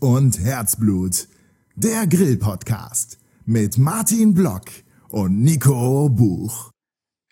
[0.00, 1.28] Und Herzblut.
[1.74, 4.62] Der Grill-Podcast mit Martin Block
[5.10, 6.70] und Nico Buch.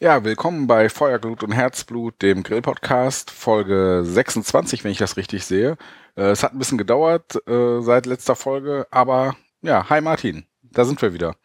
[0.00, 5.78] Ja, willkommen bei Feuerglut und Herzblut, dem Grill-Podcast, Folge 26, wenn ich das richtig sehe.
[6.14, 10.84] Äh, es hat ein bisschen gedauert äh, seit letzter Folge, aber ja, hi Martin, da
[10.84, 11.36] sind wir wieder.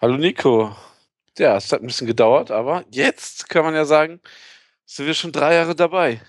[0.00, 0.74] Hallo Nico.
[1.38, 4.20] Ja, es hat ein bisschen gedauert, aber jetzt kann man ja sagen,
[4.84, 6.20] sind wir schon drei Jahre dabei.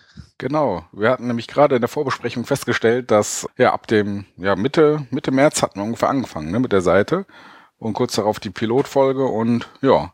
[0.44, 0.84] Genau.
[0.92, 5.32] Wir hatten nämlich gerade in der Vorbesprechung festgestellt, dass ja ab dem ja, Mitte, Mitte
[5.32, 7.26] März hatten wir ungefähr angefangen ne, mit der Seite
[7.78, 10.12] und kurz darauf die Pilotfolge und ja,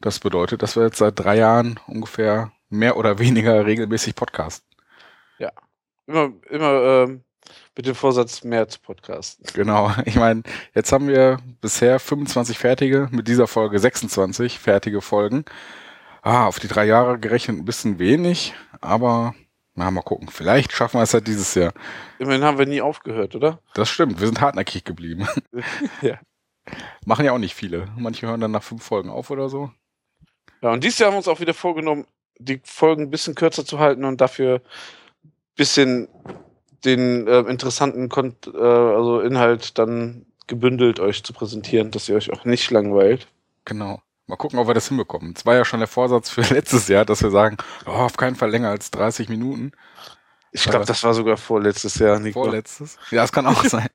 [0.00, 4.68] das bedeutet, dass wir jetzt seit drei Jahren ungefähr mehr oder weniger regelmäßig podcasten.
[5.38, 5.52] Ja,
[6.08, 7.22] immer, immer ähm,
[7.76, 9.46] mit dem Vorsatz mehr zu podcasten.
[9.54, 9.92] Genau.
[10.04, 10.42] Ich meine,
[10.74, 15.44] jetzt haben wir bisher 25 fertige, mit dieser Folge 26 fertige Folgen.
[16.28, 19.34] Ah, auf die drei Jahre gerechnet ein bisschen wenig, aber
[19.74, 20.28] na, mal gucken.
[20.28, 21.72] Vielleicht schaffen wir es ja dieses Jahr.
[22.18, 23.60] Immerhin haben wir nie aufgehört, oder?
[23.72, 24.20] Das stimmt.
[24.20, 25.26] Wir sind hartnäckig geblieben.
[26.02, 26.18] ja.
[27.06, 27.88] Machen ja auch nicht viele.
[27.96, 29.70] Manche hören dann nach fünf Folgen auf oder so.
[30.60, 32.04] Ja, und dieses Jahr haben wir uns auch wieder vorgenommen,
[32.38, 34.60] die Folgen ein bisschen kürzer zu halten und dafür
[35.24, 36.08] ein bisschen
[36.84, 42.30] den äh, interessanten Kon äh, also Inhalt dann gebündelt euch zu präsentieren, dass ihr euch
[42.30, 43.28] auch nicht langweilt.
[43.64, 44.02] Genau.
[44.28, 45.32] Mal gucken, ob wir das hinbekommen.
[45.34, 48.36] Es war ja schon der Vorsatz für letztes Jahr, dass wir sagen, oh, auf keinen
[48.36, 49.72] Fall länger als 30 Minuten.
[50.52, 52.42] Ich glaube, das war sogar vorletztes Jahr, Nico.
[52.42, 52.98] Vorletztes?
[53.10, 53.88] Ja, das kann auch sein.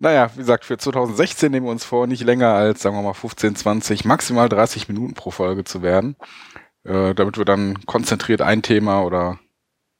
[0.00, 3.14] naja, wie gesagt, für 2016 nehmen wir uns vor, nicht länger als, sagen wir mal,
[3.14, 6.16] 15, 20, maximal 30 Minuten pro Folge zu werden.
[6.84, 9.38] Äh, damit wir dann konzentriert ein Thema oder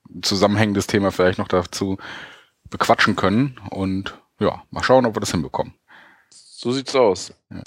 [0.08, 1.98] ein zusammenhängendes Thema vielleicht noch dazu
[2.68, 3.60] bequatschen können.
[3.70, 5.74] Und ja, mal schauen, ob wir das hinbekommen.
[6.30, 7.32] So sieht's aus.
[7.50, 7.62] Ja.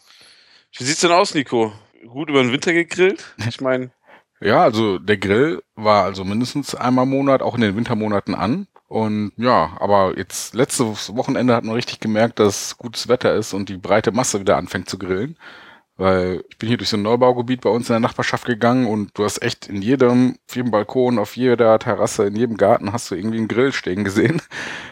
[0.77, 1.71] Wie sieht's denn aus, Nico?
[2.07, 3.35] Gut über den Winter gegrillt?
[3.47, 3.91] Ich meine.
[4.41, 8.67] Ja, also der Grill war also mindestens einmal im Monat, auch in den Wintermonaten an.
[8.89, 13.69] Und ja, aber jetzt letztes Wochenende hat man richtig gemerkt, dass gutes Wetter ist und
[13.69, 15.37] die breite Masse wieder anfängt zu grillen.
[16.03, 19.17] Weil ich bin hier durch so ein Neubaugebiet bei uns in der Nachbarschaft gegangen und
[19.17, 23.09] du hast echt in jedem, auf jedem Balkon, auf jeder Terrasse, in jedem Garten hast
[23.09, 24.41] du irgendwie einen Grill stehen gesehen.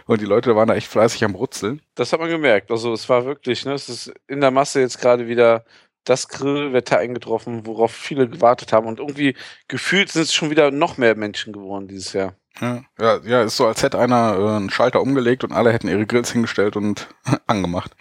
[0.05, 1.81] Und die Leute waren da echt fleißig am Brutzeln.
[1.95, 2.71] Das hat man gemerkt.
[2.71, 5.65] Also es war wirklich, ne, es ist in der Masse jetzt gerade wieder
[6.05, 8.87] das Grillwetter eingetroffen, worauf viele gewartet haben.
[8.87, 9.35] Und irgendwie
[9.67, 12.35] gefühlt sind es schon wieder noch mehr Menschen geworden dieses Jahr.
[12.61, 15.89] Ja, ja, ja ist so, als hätte einer äh, einen Schalter umgelegt und alle hätten
[15.89, 17.09] ihre Grills hingestellt und
[17.47, 17.97] angemacht.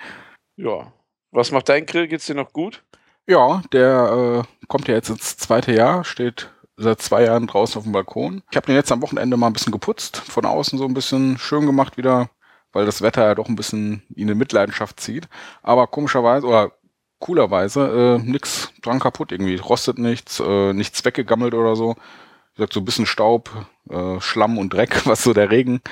[0.55, 0.93] Ja.
[1.33, 2.07] Was macht dein Grill?
[2.07, 2.85] Geht's dir noch gut?
[3.31, 7.85] Ja, der äh, kommt ja jetzt ins zweite Jahr, steht seit zwei Jahren draußen auf
[7.85, 8.43] dem Balkon.
[8.51, 11.39] Ich habe den jetzt am Wochenende mal ein bisschen geputzt, von außen so ein bisschen
[11.39, 12.29] schön gemacht wieder,
[12.73, 15.29] weil das Wetter ja doch ein bisschen ihn in Mitleidenschaft zieht.
[15.63, 16.73] Aber komischerweise oder
[17.21, 19.55] coolerweise äh, nix dran kaputt irgendwie.
[19.59, 21.95] Rostet nichts, äh, nichts weggegammelt oder so.
[21.95, 23.49] Wie gesagt, so ein bisschen Staub,
[23.91, 25.83] äh, Schlamm und Dreck, was so der Regen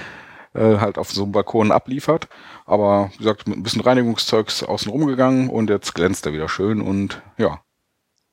[0.58, 2.28] äh, halt auf so einem Balkon abliefert.
[2.66, 6.80] Aber wie gesagt, mit ein bisschen Reinigungszeugs außen rumgegangen und jetzt glänzt er wieder schön
[6.80, 7.60] und ja,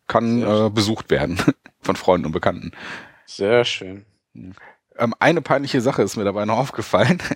[0.07, 1.39] kann äh, besucht werden
[1.81, 2.71] von Freunden und Bekannten.
[3.25, 4.05] Sehr schön.
[4.97, 7.21] Ähm, eine peinliche Sache ist mir dabei noch aufgefallen.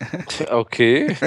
[0.50, 1.18] Okay,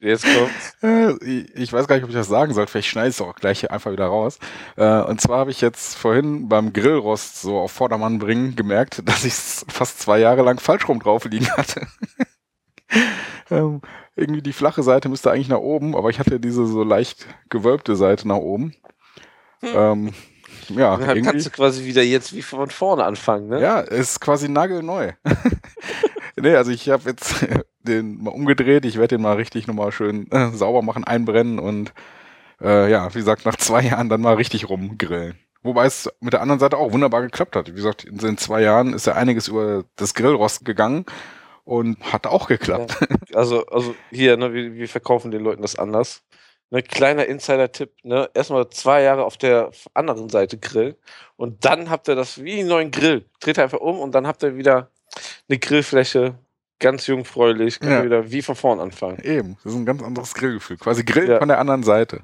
[0.00, 0.76] jetzt kommt's.
[0.82, 1.12] Äh,
[1.54, 2.66] ich weiß gar nicht, ob ich das sagen soll.
[2.66, 4.38] Vielleicht schneide ich es auch gleich einfach wieder raus.
[4.76, 9.24] Äh, und zwar habe ich jetzt vorhin beim Grillrost so auf Vordermann bringen gemerkt, dass
[9.24, 11.86] ich es fast zwei Jahre lang falsch rum drauf liegen hatte.
[13.50, 13.80] ähm,
[14.14, 17.96] irgendwie die flache Seite müsste eigentlich nach oben, aber ich hatte diese so leicht gewölbte
[17.96, 18.74] Seite nach oben.
[19.60, 19.72] Hm.
[19.74, 20.14] Ähm,
[20.70, 23.60] ja, dann kannst du quasi wieder jetzt wie von vorne anfangen, ne?
[23.60, 25.12] Ja, ist quasi nagelneu.
[26.36, 27.46] nee, also ich habe jetzt
[27.82, 28.84] den mal umgedreht.
[28.84, 31.92] Ich werde den mal richtig nochmal schön äh, sauber machen, einbrennen und
[32.60, 35.38] äh, ja, wie gesagt, nach zwei Jahren dann mal richtig rumgrillen.
[35.62, 37.68] Wobei es mit der anderen Seite auch wunderbar geklappt hat.
[37.68, 41.04] Wie gesagt, in den zwei Jahren ist ja einiges über das Grillrost gegangen
[41.66, 42.96] und hat auch geklappt.
[43.00, 43.06] Ja.
[43.34, 46.22] Also, also hier, ne, wir, wir verkaufen den Leuten das anders.
[46.70, 50.94] Ne, kleiner Insider-Tipp, ne, erstmal zwei Jahre auf der anderen Seite grillen
[51.36, 53.26] und dann habt ihr das wie einen neuen Grill.
[53.40, 54.90] Dreht einfach um und dann habt ihr wieder
[55.48, 56.38] eine Grillfläche,
[56.78, 57.98] ganz jungfräulich, könnt ja.
[57.98, 59.18] ihr wieder wie von vorn anfangen.
[59.22, 60.78] Eben, das ist ein ganz anderes Grillgefühl.
[60.78, 61.38] Quasi Grill ja.
[61.38, 62.22] von der anderen Seite.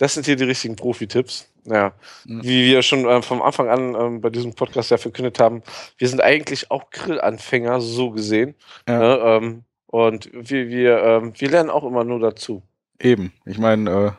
[0.00, 1.46] Das sind hier die richtigen Profi-Tipps.
[1.66, 1.92] Ja,
[2.24, 5.62] wie wir schon äh, vom Anfang an ähm, bei diesem Podcast ja verkündet haben,
[5.98, 8.54] wir sind eigentlich auch Grillanfänger, so gesehen.
[8.88, 8.98] Ja.
[8.98, 12.62] Ne, ähm, und wir, wir, ähm, wir lernen auch immer nur dazu.
[12.98, 13.34] Eben.
[13.44, 14.10] Ich meine, äh,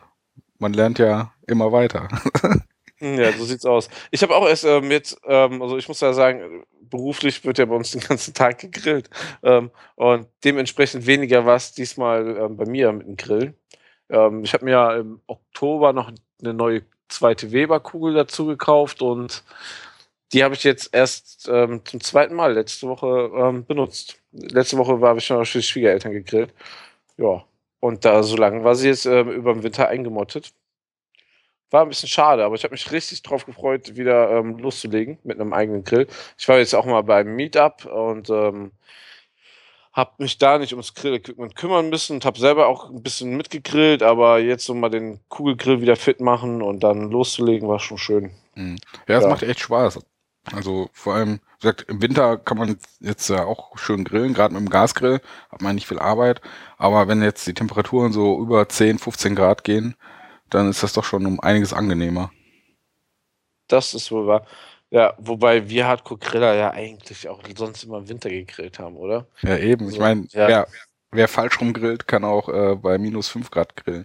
[0.60, 2.06] man lernt ja immer weiter.
[3.00, 3.88] ja, so sieht's aus.
[4.12, 7.64] Ich habe auch erst ähm, jetzt, ähm, also ich muss ja sagen, beruflich wird ja
[7.64, 9.10] bei uns den ganzen Tag gegrillt.
[9.42, 13.54] Ähm, und dementsprechend weniger was diesmal ähm, bei mir mit dem Grill.
[14.12, 19.42] Ähm, ich habe mir ja im Oktober noch eine neue zweite Weber-Kugel dazu gekauft und
[20.32, 24.18] die habe ich jetzt erst ähm, zum zweiten Mal letzte Woche ähm, benutzt.
[24.32, 26.54] Letzte Woche war ich schon für die Schwiegereltern gegrillt.
[27.18, 27.44] Ja.
[27.80, 30.52] Und da so lange war sie jetzt ähm, über den Winter eingemottet.
[31.70, 35.40] War ein bisschen schade, aber ich habe mich richtig drauf gefreut, wieder ähm, loszulegen mit
[35.40, 36.06] einem eigenen Grill.
[36.38, 38.72] Ich war jetzt auch mal beim Meetup und ähm,
[39.92, 44.02] habe mich da nicht ums Grill-Equipment kümmern müssen und habe selber auch ein bisschen mitgegrillt,
[44.02, 48.30] aber jetzt so mal den Kugelgrill wieder fit machen und dann loszulegen, war schon schön.
[48.54, 48.78] Mhm.
[49.06, 49.28] Ja, es ja.
[49.28, 50.00] macht echt Spaß.
[50.50, 54.54] Also vor allem, wie gesagt, im Winter kann man jetzt ja auch schön grillen, gerade
[54.54, 56.40] mit dem Gasgrill hat man nicht viel Arbeit.
[56.78, 59.94] Aber wenn jetzt die Temperaturen so über 10, 15 Grad gehen,
[60.50, 62.30] dann ist das doch schon um einiges angenehmer.
[63.68, 64.46] Das ist wohl wahr.
[64.92, 69.26] Ja, wobei wir Hardcore-Griller ja eigentlich auch sonst immer im Winter gegrillt haben, oder?
[69.40, 69.86] Ja, eben.
[69.86, 70.48] Also, ich meine, ja.
[70.48, 70.68] wer,
[71.10, 74.04] wer falsch rumgrillt, kann auch äh, bei minus 5 Grad grillen.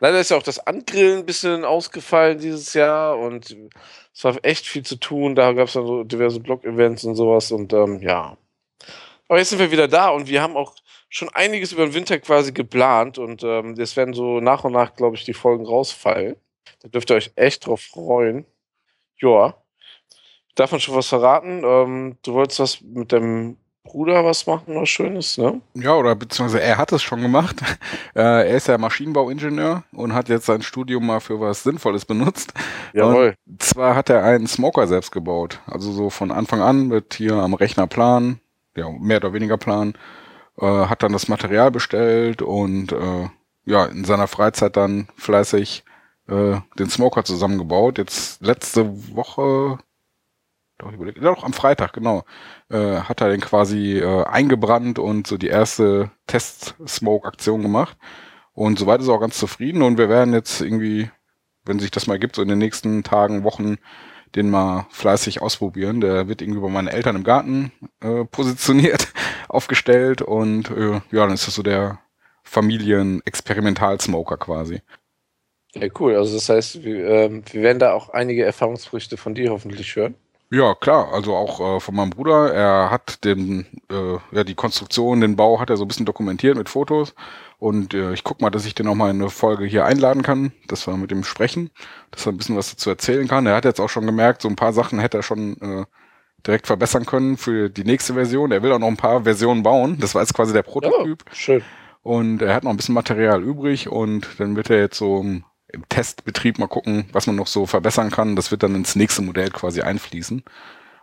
[0.00, 3.56] Leider ist ja auch das Angrillen ein bisschen ausgefallen dieses Jahr und
[4.12, 5.36] es war echt viel zu tun.
[5.36, 8.36] Da gab es dann so diverse Blog-Events und sowas und ähm, ja.
[9.28, 10.74] Aber jetzt sind wir wieder da und wir haben auch
[11.08, 14.96] schon einiges über den Winter quasi geplant und ähm, jetzt werden so nach und nach,
[14.96, 16.34] glaube ich, die Folgen rausfallen.
[16.82, 18.46] Da dürft ihr euch echt drauf freuen.
[19.16, 19.63] Joa.
[20.54, 21.62] Darf man schon was verraten?
[21.64, 25.60] Ähm, du wolltest was mit dem Bruder was machen, was Schönes, ne?
[25.74, 27.56] Ja, oder beziehungsweise er hat es schon gemacht.
[28.16, 32.54] Äh, er ist ja Maschinenbauingenieur und hat jetzt sein Studium mal für was Sinnvolles benutzt.
[32.92, 33.34] Jawohl.
[33.44, 35.60] Und zwar hat er einen Smoker selbst gebaut.
[35.66, 38.40] Also so von Anfang an mit hier am Rechner planen,
[38.76, 39.94] ja, mehr oder weniger planen,
[40.60, 43.28] äh, hat dann das Material bestellt und äh,
[43.64, 45.82] ja, in seiner Freizeit dann fleißig
[46.28, 47.98] äh, den Smoker zusammengebaut.
[47.98, 49.78] Jetzt letzte Woche,
[50.94, 52.24] ich überlege, doch, am Freitag, genau.
[52.70, 57.96] Äh, hat er den quasi äh, eingebrannt und so die erste Test-Smoke-Aktion gemacht.
[58.52, 61.10] Und soweit ist er auch ganz zufrieden und wir werden jetzt irgendwie,
[61.64, 63.76] wenn sich das mal gibt, so in den nächsten Tagen, Wochen,
[64.34, 66.00] den mal fleißig ausprobieren.
[66.00, 69.12] Der wird irgendwie bei meinen Eltern im Garten äh, positioniert,
[69.48, 71.98] aufgestellt und äh, ja, dann ist das so der
[72.44, 74.82] Familien-Experimental-Smoker quasi.
[75.74, 76.14] Ja, cool.
[76.16, 80.14] Also das heißt, wir, äh, wir werden da auch einige Erfahrungsfrüchte von dir hoffentlich hören.
[80.54, 82.54] Ja, klar, also auch äh, von meinem Bruder.
[82.54, 86.56] Er hat den, äh, ja, die Konstruktion, den Bau hat er so ein bisschen dokumentiert
[86.56, 87.12] mit Fotos.
[87.58, 90.22] Und äh, ich guck mal, dass ich den auch mal in eine Folge hier einladen
[90.22, 91.70] kann, dass wir mit ihm sprechen,
[92.12, 93.46] dass er ein bisschen was dazu erzählen kann.
[93.46, 95.86] Er hat jetzt auch schon gemerkt, so ein paar Sachen hätte er schon äh,
[96.46, 98.52] direkt verbessern können für die nächste Version.
[98.52, 99.98] Er will auch noch ein paar Versionen bauen.
[99.98, 101.24] Das war jetzt quasi der Prototyp.
[101.26, 101.64] Oh, schön.
[102.02, 105.24] Und er hat noch ein bisschen Material übrig und dann wird er jetzt so
[105.74, 108.36] im Testbetrieb mal gucken, was man noch so verbessern kann.
[108.36, 110.42] Das wird dann ins nächste Modell quasi einfließen.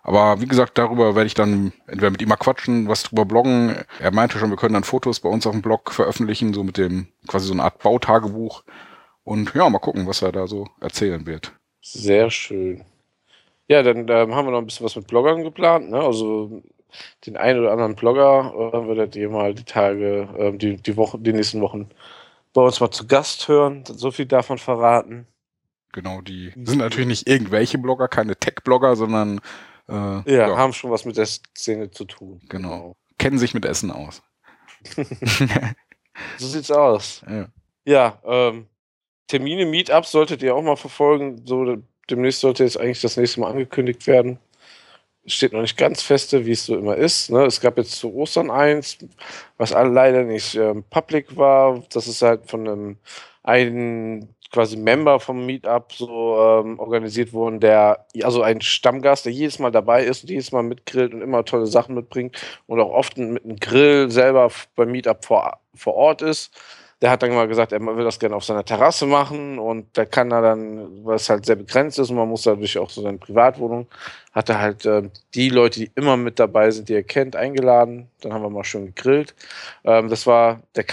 [0.03, 3.75] Aber wie gesagt, darüber werde ich dann entweder mit ihm mal quatschen, was drüber bloggen.
[3.99, 6.77] Er meinte schon, wir können dann Fotos bei uns auf dem Blog veröffentlichen, so mit
[6.77, 8.63] dem quasi so eine Art Bautagebuch.
[9.23, 11.53] Und ja, mal gucken, was er da so erzählen wird.
[11.81, 12.83] Sehr schön.
[13.67, 15.91] Ja, dann ähm, haben wir noch ein bisschen was mit Bloggern geplant.
[15.91, 15.99] Ne?
[15.99, 16.63] Also
[17.25, 21.19] den einen oder anderen Blogger äh, werdet ihr mal die Tage, äh, die, die Woche,
[21.19, 21.89] die nächsten Wochen
[22.53, 23.83] bei uns mal zu Gast hören.
[23.85, 25.27] So viel davon verraten.
[25.93, 29.41] Genau, die sind natürlich nicht irgendwelche Blogger, keine Tech-Blogger, sondern
[29.89, 32.39] äh, ja, ja, haben schon was mit der Szene zu tun.
[32.47, 32.69] Genau.
[32.69, 32.97] genau.
[33.17, 34.23] Kennen sich mit Essen aus.
[36.37, 37.23] so sieht's aus.
[37.29, 37.47] Ja,
[37.85, 38.67] ja ähm,
[39.27, 41.45] Termine, Meetups solltet ihr auch mal verfolgen.
[41.45, 41.77] So
[42.09, 44.39] demnächst sollte jetzt eigentlich das nächste Mal angekündigt werden
[45.25, 47.29] steht noch nicht ganz feste, wie es so immer ist.
[47.29, 47.45] Ne?
[47.45, 48.97] Es gab jetzt zu Ostern eins,
[49.57, 51.83] was leider nicht ähm, public war.
[51.93, 52.97] Das ist halt von einem
[53.43, 59.59] einen quasi Member vom Meetup so ähm, organisiert worden, der, also ein Stammgast, der jedes
[59.59, 62.35] Mal dabei ist und jedes Mal mitgrillt und immer tolle Sachen mitbringt
[62.67, 66.51] und auch oft mit einem Grill selber beim Meetup vor, vor Ort ist
[67.01, 70.05] der hat dann mal gesagt, er will das gerne auf seiner Terrasse machen und da
[70.05, 73.01] kann er dann, weil es halt sehr begrenzt ist und man muss dadurch auch so
[73.01, 73.87] seine Privatwohnung,
[74.33, 78.07] hat er halt äh, die Leute, die immer mit dabei sind, die er kennt, eingeladen.
[78.21, 79.33] Dann haben wir mal schön gegrillt.
[79.83, 80.83] Ähm, das war der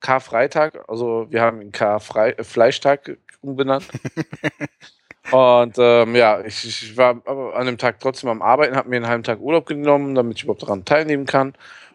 [0.00, 3.86] Karfreitag, also wir haben ihn Karfleischtag umbenannt.
[5.30, 7.22] Und ähm, ja, ich, ich, war
[7.54, 10.42] an dem Tag trotzdem am Arbeiten, habe mir einen halben Tag Urlaub genommen, damit ich
[10.42, 11.54] überhaupt daran teilnehmen kann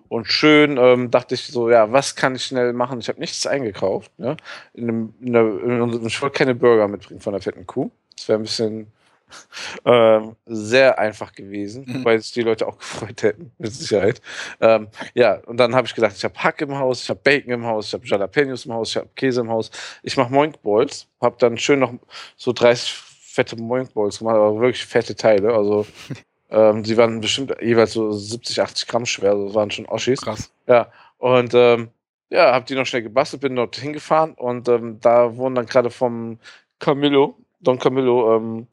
[0.10, 3.00] und schön ähm, dachte ich so, ja, was kann ich schnell machen?
[3.00, 4.12] Ich habe nichts eingekauft.
[4.20, 4.38] Ne?
[4.74, 7.90] In einem, in einer, in ich wollte keine Burger mitbringen von der fetten Kuh.
[8.16, 8.88] Das wäre ein bisschen
[9.86, 12.06] ähm, sehr einfach gewesen, mhm.
[12.06, 14.22] weil sich die Leute auch gefreut hätten, mit Sicherheit.
[14.62, 17.52] Ähm, ja, und dann habe ich gedacht, ich habe Hack im Haus, ich habe Bacon
[17.52, 19.72] im Haus, ich habe Jalapenos im Haus, ich habe Käse im Haus.
[20.04, 21.94] Ich mache Moink Balls, habe dann schön noch
[22.38, 25.54] so 30 fette Moink Balls gemacht, aber wirklich fette Teile.
[25.54, 25.86] Also
[26.50, 30.22] ähm, die waren bestimmt jeweils so 70, 80 Gramm schwer, also das waren schon Oschis.
[30.22, 30.52] Krass.
[30.68, 31.90] Ja, und ähm,
[32.30, 35.90] ja, hab die noch schnell gebastelt, bin dort hingefahren und ähm, da wurden dann gerade
[35.90, 36.40] vom
[36.80, 38.68] Camillo, Don Camillo, ähm,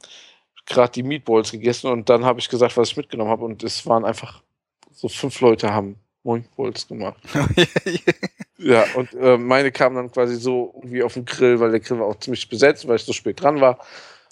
[0.67, 3.87] gerade die Meatballs gegessen und dann habe ich gesagt, was ich mitgenommen habe und es
[3.87, 4.43] waren einfach
[4.91, 7.21] so fünf Leute haben Meatballs gemacht.
[8.59, 11.99] ja, und äh, meine kamen dann quasi so irgendwie auf den Grill, weil der Grill
[11.99, 13.79] war auch ziemlich besetzt, weil ich so spät dran war.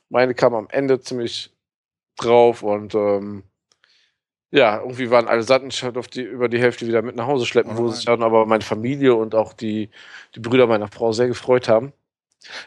[0.09, 1.51] Meine kam am Ende ziemlich
[2.25, 3.45] drauf und ähm,
[4.51, 7.15] ja, irgendwie waren alle satt und ich hatte auf die, über die Hälfte wieder mit
[7.17, 9.91] nach Hause schleppen, wo sich dann aber meine Familie und auch die,
[10.35, 11.93] die Brüder meiner Frau sehr gefreut haben.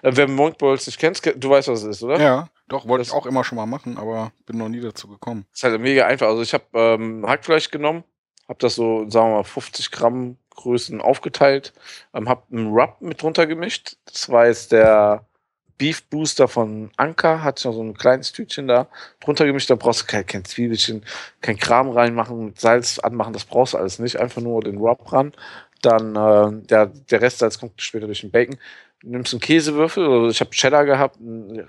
[0.02, 2.22] Äh, wer Monk Balls nicht kennt, du weißt, was es ist, oder?
[2.22, 5.46] Ja, doch, wollte ich auch immer schon mal machen, aber bin noch nie dazu gekommen.
[5.54, 6.28] Ist halt mega einfach.
[6.28, 8.04] Also ich habe ähm, Hackfleisch genommen,
[8.48, 11.74] habe das so, sagen wir mal, 50 Gramm Größen aufgeteilt,
[12.14, 13.98] ähm, habe einen Rub mit drunter gemischt.
[14.06, 15.26] Das war jetzt der
[15.78, 18.88] Beef Booster von Anker, hat noch so ein kleines Tütchen da
[19.20, 19.70] drunter gemischt.
[19.70, 21.06] Da brauchst du kein, kein Zwiebelchen,
[21.42, 24.20] kein Kram reinmachen, mit Salz anmachen, das brauchst du alles nicht.
[24.20, 25.34] Einfach nur den Rub ran.
[25.82, 28.58] Dann äh, der, der Restsalz kommt später durch den Bacon
[29.04, 31.68] nimmst einen Käsewürfel, also ich habe Cheddar gehabt, eine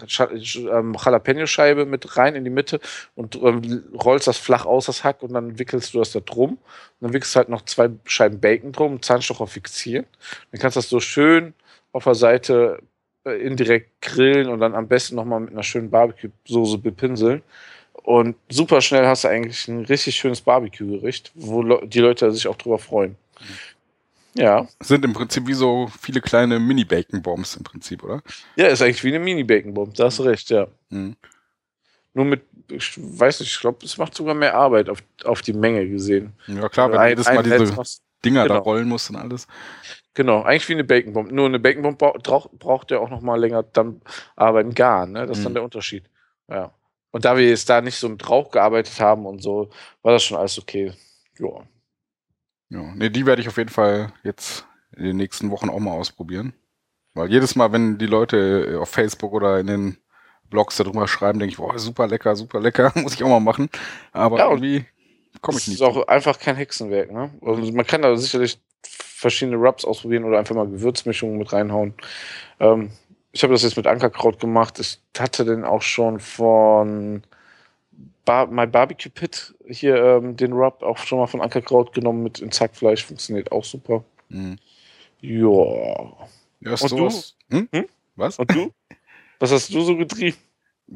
[0.70, 2.80] ähm, Jalapeno-Scheibe mit rein in die Mitte
[3.16, 6.52] und ähm, rollst das flach aus, das Hack, und dann wickelst du das da drum.
[6.52, 6.58] Und
[7.00, 10.06] dann wickelst du halt noch zwei Scheiben Bacon drum, Zahnstocher fixieren.
[10.52, 11.54] Dann kannst du das so schön
[11.92, 12.80] auf der Seite
[13.24, 17.42] indirekt grillen und dann am besten nochmal mit einer schönen Barbecue-Soße bepinseln.
[17.92, 22.56] Und super schnell hast du eigentlich ein richtig schönes Barbecue-Gericht, wo die Leute sich auch
[22.56, 23.16] drüber freuen.
[24.34, 24.66] Ja.
[24.80, 28.22] Sind im Prinzip wie so viele kleine Mini-Bacon-Bombs im Prinzip, oder?
[28.56, 30.66] Ja, ist eigentlich wie eine Mini-Bacon-Bomb, da hast du recht, ja.
[30.90, 31.16] Mhm.
[32.14, 35.52] Nur mit, ich weiß nicht, ich glaube, es macht sogar mehr Arbeit auf, auf die
[35.52, 36.32] Menge gesehen.
[36.46, 38.54] Ja, klar, wenn du jedes Mal diese Dinger genau.
[38.54, 39.46] da rollen musst und alles.
[40.14, 41.32] Genau, eigentlich wie eine Bacon-Bomb.
[41.32, 44.00] Nur eine Bacon-Bomb braucht, braucht ja auch noch mal länger dann
[44.36, 45.26] arbeiten gar, ne?
[45.26, 45.44] Das ist mhm.
[45.44, 46.04] dann der Unterschied.
[46.48, 46.72] Ja.
[47.10, 49.70] Und da wir jetzt da nicht so mit Rauch gearbeitet haben und so,
[50.02, 50.92] war das schon alles okay.
[51.38, 51.62] Ja.
[52.70, 54.66] Ja, nee, die werde ich auf jeden Fall jetzt
[54.96, 56.54] in den nächsten Wochen auch mal ausprobieren.
[57.14, 59.98] Weil jedes Mal, wenn die Leute äh, auf Facebook oder in den
[60.50, 63.68] Blogs darüber schreiben, denke ich, boah, super lecker, super lecker, muss ich auch mal machen.
[64.12, 64.84] Aber ja, irgendwie
[65.44, 65.80] komme ich nicht.
[65.80, 67.30] Das ist auch einfach kein Hexenwerk, ne?
[67.42, 71.94] Also man kann da sicherlich verschiedene Rubs ausprobieren oder einfach mal Gewürzmischungen mit reinhauen.
[72.58, 72.90] Ähm,
[73.32, 74.78] ich habe das jetzt mit Ankerkraut gemacht.
[74.80, 77.22] Ich hatte den auch schon von
[78.24, 82.40] Bar My Barbecue Pit hier ähm, den Rub auch schon mal von Ankerkraut genommen mit
[82.40, 83.04] in Zackfleisch.
[83.04, 84.04] Funktioniert auch super.
[84.28, 84.56] Mhm.
[85.20, 86.12] Ja.
[86.60, 87.10] Ja, Und du?
[87.50, 87.68] Hm?
[87.70, 87.86] Hm?
[88.16, 88.38] Was?
[88.38, 88.72] Und du?
[89.40, 90.36] Was hast du so getrieben?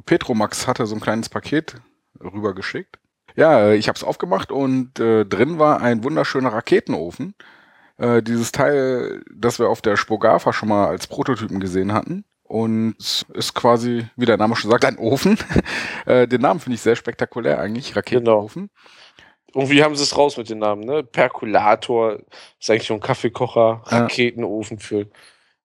[0.06, 1.74] Petromax hatte so ein kleines Paket
[2.20, 2.98] rübergeschickt.
[3.38, 7.36] Ja, äh, ich habe es aufgemacht und äh, drin war ein wunderschöner Raketenofen.
[7.96, 12.24] Äh, dieses Teil, das wir auf der Spogafa schon mal als Prototypen gesehen hatten.
[12.42, 12.96] Und
[13.34, 15.38] ist quasi, wie der Name schon sagt, ein Ofen.
[16.06, 18.70] äh, den Namen finde ich sehr spektakulär eigentlich, Raketenofen.
[18.72, 19.62] Genau.
[19.62, 21.04] Irgendwie haben sie es raus mit den Namen, ne?
[21.04, 22.18] Perkulator
[22.58, 25.06] ist eigentlich schon ein Kaffeekocher, Raketenofen für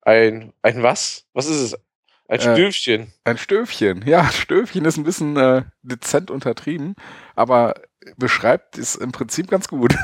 [0.01, 1.25] ein, ein was?
[1.33, 1.79] Was ist es?
[2.27, 3.01] Ein äh, Stöfchen.
[3.01, 6.95] Äh, ein Stöfchen, ja, Stöfchen ist ein bisschen äh, dezent untertrieben,
[7.35, 7.75] aber
[8.17, 9.95] beschreibt es im Prinzip ganz gut.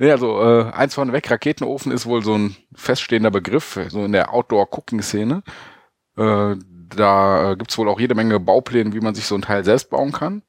[0.00, 4.12] Nee, also äh, eins von weg, Raketenofen ist wohl so ein feststehender Begriff, so in
[4.12, 5.42] der Outdoor-Cooking-Szene.
[6.16, 6.54] Äh,
[6.94, 9.90] da äh, gibt's wohl auch jede Menge Baupläne, wie man sich so ein Teil selbst
[9.90, 10.42] bauen kann.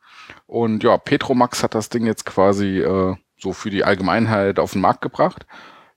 [0.45, 4.81] Und ja, Petromax hat das Ding jetzt quasi äh, so für die Allgemeinheit auf den
[4.81, 5.47] Markt gebracht.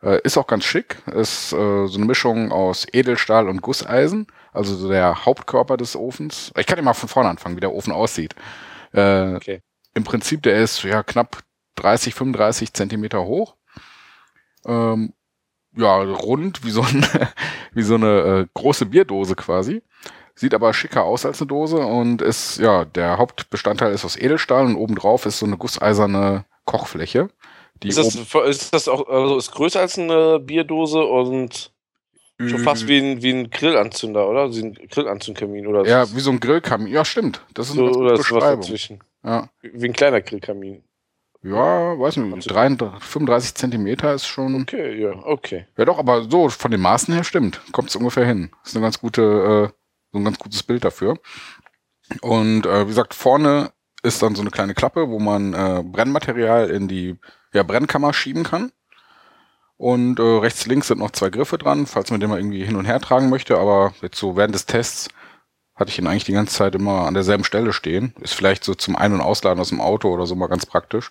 [0.02, 0.96] Äh, ist auch ganz schick.
[1.14, 6.52] Ist äh, so eine Mischung aus Edelstahl und Gusseisen, also so der Hauptkörper des Ofens.
[6.56, 8.34] Ich kann ja mal von vorne anfangen, wie der Ofen aussieht.
[8.92, 9.62] Äh, okay.
[9.94, 11.42] Im Prinzip, der ist ja knapp
[11.76, 13.56] 30, 35 Zentimeter hoch.
[14.66, 15.14] Ähm,
[15.74, 17.06] ja, rund, wie so, ein,
[17.72, 19.82] wie so eine äh, große Bierdose quasi.
[20.34, 24.64] Sieht aber schicker aus als eine Dose und ist, ja, der Hauptbestandteil ist aus Edelstahl
[24.64, 27.28] und obendrauf ist so eine gusseiserne Kochfläche.
[27.82, 28.14] ist, das,
[28.46, 31.72] ist das auch, also ist größer als eine Bierdose und
[32.48, 34.52] schon fast wie ein, wie ein Grillanzünder, oder?
[34.52, 35.90] Wie ein Grillanzündkamin oder so.
[35.90, 36.92] Ja, wie so ein Grillkamin.
[36.92, 37.42] Ja, stimmt.
[37.54, 38.58] Das ist so, eine oder Beschreibung.
[38.58, 39.00] Was dazwischen.
[39.24, 39.48] Ja.
[39.62, 40.82] Wie ein kleiner Grillkamin.
[41.44, 44.62] Ja, weiß nicht, 33, 35 Zentimeter ist schon.
[44.62, 45.66] Okay, ja, okay.
[45.76, 47.60] Ja, doch, aber so von den Maßen her stimmt.
[47.72, 48.50] Kommt es ungefähr hin.
[48.64, 49.74] Ist eine ganz gute, äh,
[50.12, 51.18] so ein ganz gutes Bild dafür.
[52.20, 53.72] Und äh, wie gesagt, vorne
[54.04, 57.16] ist dann so eine kleine Klappe, wo man äh, Brennmaterial in die
[57.52, 58.70] ja, Brennkammer schieben kann.
[59.82, 62.76] Und äh, rechts, links sind noch zwei Griffe dran, falls man den mal irgendwie hin
[62.76, 63.58] und her tragen möchte.
[63.58, 65.08] Aber jetzt so während des Tests
[65.74, 68.14] hatte ich ihn eigentlich die ganze Zeit immer an derselben Stelle stehen.
[68.20, 71.10] Ist vielleicht so zum Ein- und Ausladen aus dem Auto oder so mal ganz praktisch.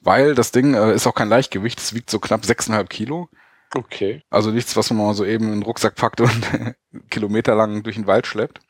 [0.00, 3.28] Weil das Ding äh, ist auch kein Leichtgewicht, es wiegt so knapp 6,5 Kilo.
[3.74, 4.22] Okay.
[4.30, 6.40] Also nichts, was man mal so eben in den Rucksack packt und
[7.10, 8.62] kilometerlang durch den Wald schleppt.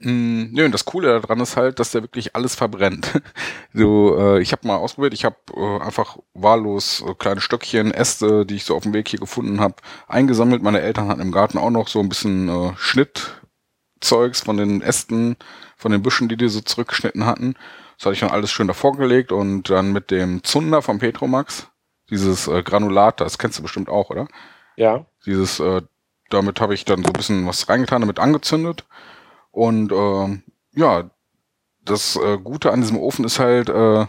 [0.00, 3.20] Mm, nö, und das Coole daran ist halt, dass der wirklich alles verbrennt.
[3.74, 8.46] so, äh, ich habe mal ausprobiert, ich habe äh, einfach wahllos äh, kleine Stöckchen, Äste,
[8.46, 10.62] die ich so auf dem Weg hier gefunden habe, eingesammelt.
[10.62, 13.40] Meine Eltern hatten im Garten auch noch so ein bisschen äh, Schnitt
[14.00, 15.36] Zeugs, von den Ästen,
[15.76, 17.54] von den Büschen, die die so zurückgeschnitten hatten.
[17.96, 21.68] Das hatte ich dann alles schön davor gelegt und dann mit dem Zunder vom Petromax,
[22.08, 24.26] dieses äh, Granulat, das kennst du bestimmt auch, oder?
[24.76, 25.04] Ja.
[25.26, 25.82] Dieses, äh,
[26.30, 28.86] damit habe ich dann so ein bisschen was reingetan, damit angezündet.
[29.50, 30.42] Und äh,
[30.78, 31.10] ja,
[31.84, 34.06] das äh, Gute an diesem Ofen ist halt, äh,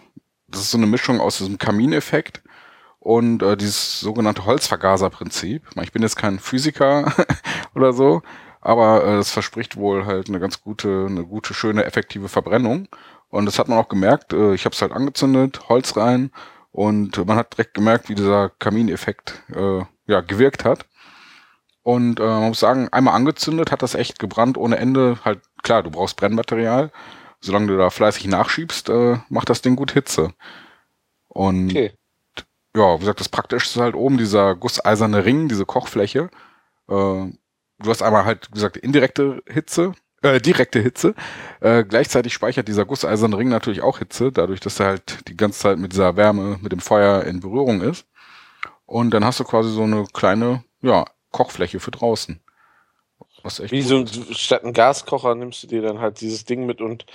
[0.47, 2.41] das ist so eine Mischung aus diesem Kamineffekt
[2.99, 5.63] und äh, dieses sogenannte Holzvergaserprinzip.
[5.81, 7.11] Ich bin jetzt kein Physiker
[7.75, 8.21] oder so,
[8.61, 12.87] aber äh, das verspricht wohl halt eine ganz gute, eine gute, schöne, effektive Verbrennung.
[13.29, 14.33] Und das hat man auch gemerkt.
[14.33, 16.31] Äh, ich habe es halt angezündet, Holz rein
[16.71, 20.85] und man hat direkt gemerkt, wie dieser Kamineffekt äh, ja gewirkt hat.
[21.83, 25.17] Und äh, man muss sagen, einmal angezündet hat das echt gebrannt ohne Ende.
[25.25, 26.91] Halt klar, du brauchst Brennmaterial.
[27.39, 30.33] Solange du da fleißig nachschiebst, äh, macht das Ding gut Hitze.
[31.27, 31.93] Und Okay.
[32.75, 36.29] ja, wie gesagt, das Praktischste ist halt oben dieser gusseiserne Ring, diese Kochfläche.
[36.89, 37.31] Äh, du
[37.87, 41.15] hast einmal halt, wie gesagt, indirekte Hitze, äh, direkte Hitze.
[41.61, 45.59] Äh, gleichzeitig speichert dieser gusseiserne Ring natürlich auch Hitze, dadurch, dass er halt die ganze
[45.59, 48.05] Zeit mit dieser Wärme, mit dem Feuer in Berührung ist.
[48.85, 52.39] Und dann hast du quasi so eine kleine, ja, Kochfläche für draußen.
[53.69, 57.05] Wie so ein, statt einen Gaskocher nimmst du dir dann halt dieses Ding mit und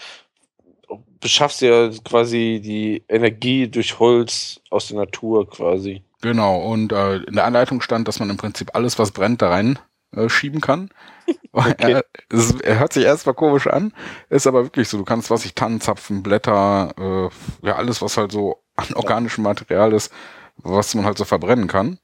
[1.20, 6.02] beschaffst dir quasi die Energie durch Holz aus der Natur quasi.
[6.22, 9.50] Genau, und äh, in der Anleitung stand, dass man im Prinzip alles, was brennt, da
[9.50, 9.78] rein
[10.14, 10.90] äh, schieben kann.
[11.52, 11.92] Okay.
[11.92, 13.94] er, es, er hört sich erstmal komisch an,
[14.28, 14.98] ist aber wirklich so.
[14.98, 19.94] Du kannst, was ich, Tannenzapfen, Blätter, äh, ja, alles, was halt so an organischem Material
[19.94, 20.12] ist,
[20.58, 21.98] was man halt so verbrennen kann.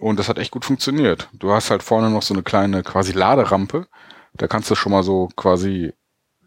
[0.00, 1.28] Und das hat echt gut funktioniert.
[1.32, 3.86] Du hast halt vorne noch so eine kleine quasi Laderampe.
[4.34, 5.92] Da kannst du schon mal so quasi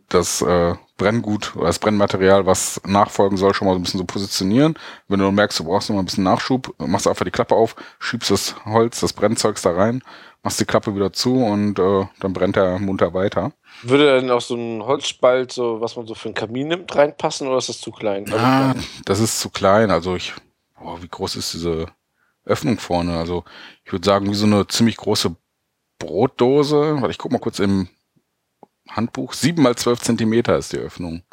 [0.10, 4.05] das äh, Brenngut oder das Brennmaterial, was nachfolgen soll, schon mal so ein bisschen so
[4.05, 4.75] positionieren.
[5.07, 7.55] Wenn du merkst, du brauchst noch mal ein bisschen Nachschub, machst du einfach die Klappe
[7.55, 10.04] auf, schiebst das Holz, das Brennzeugs da rein,
[10.43, 13.54] machst die Klappe wieder zu und äh, dann brennt er munter weiter.
[13.82, 17.47] Würde dann auch so ein Holzspalt, so was man so für einen Kamin nimmt, reinpassen
[17.47, 18.25] oder ist das zu klein?
[18.25, 18.75] Also, Ah,
[19.06, 19.89] das ist zu klein.
[19.89, 20.34] Also ich,
[20.80, 21.88] oh, wie groß ist diese
[22.45, 23.17] Öffnung vorne?
[23.17, 23.43] Also
[23.86, 25.36] ich würde sagen, wie so eine ziemlich große
[25.99, 26.95] Brotdose.
[26.95, 27.88] Warte, ich guck mal kurz im
[28.89, 29.34] Handbuch.
[29.34, 31.23] Sieben mal zwölf Zentimeter ist die Öffnung.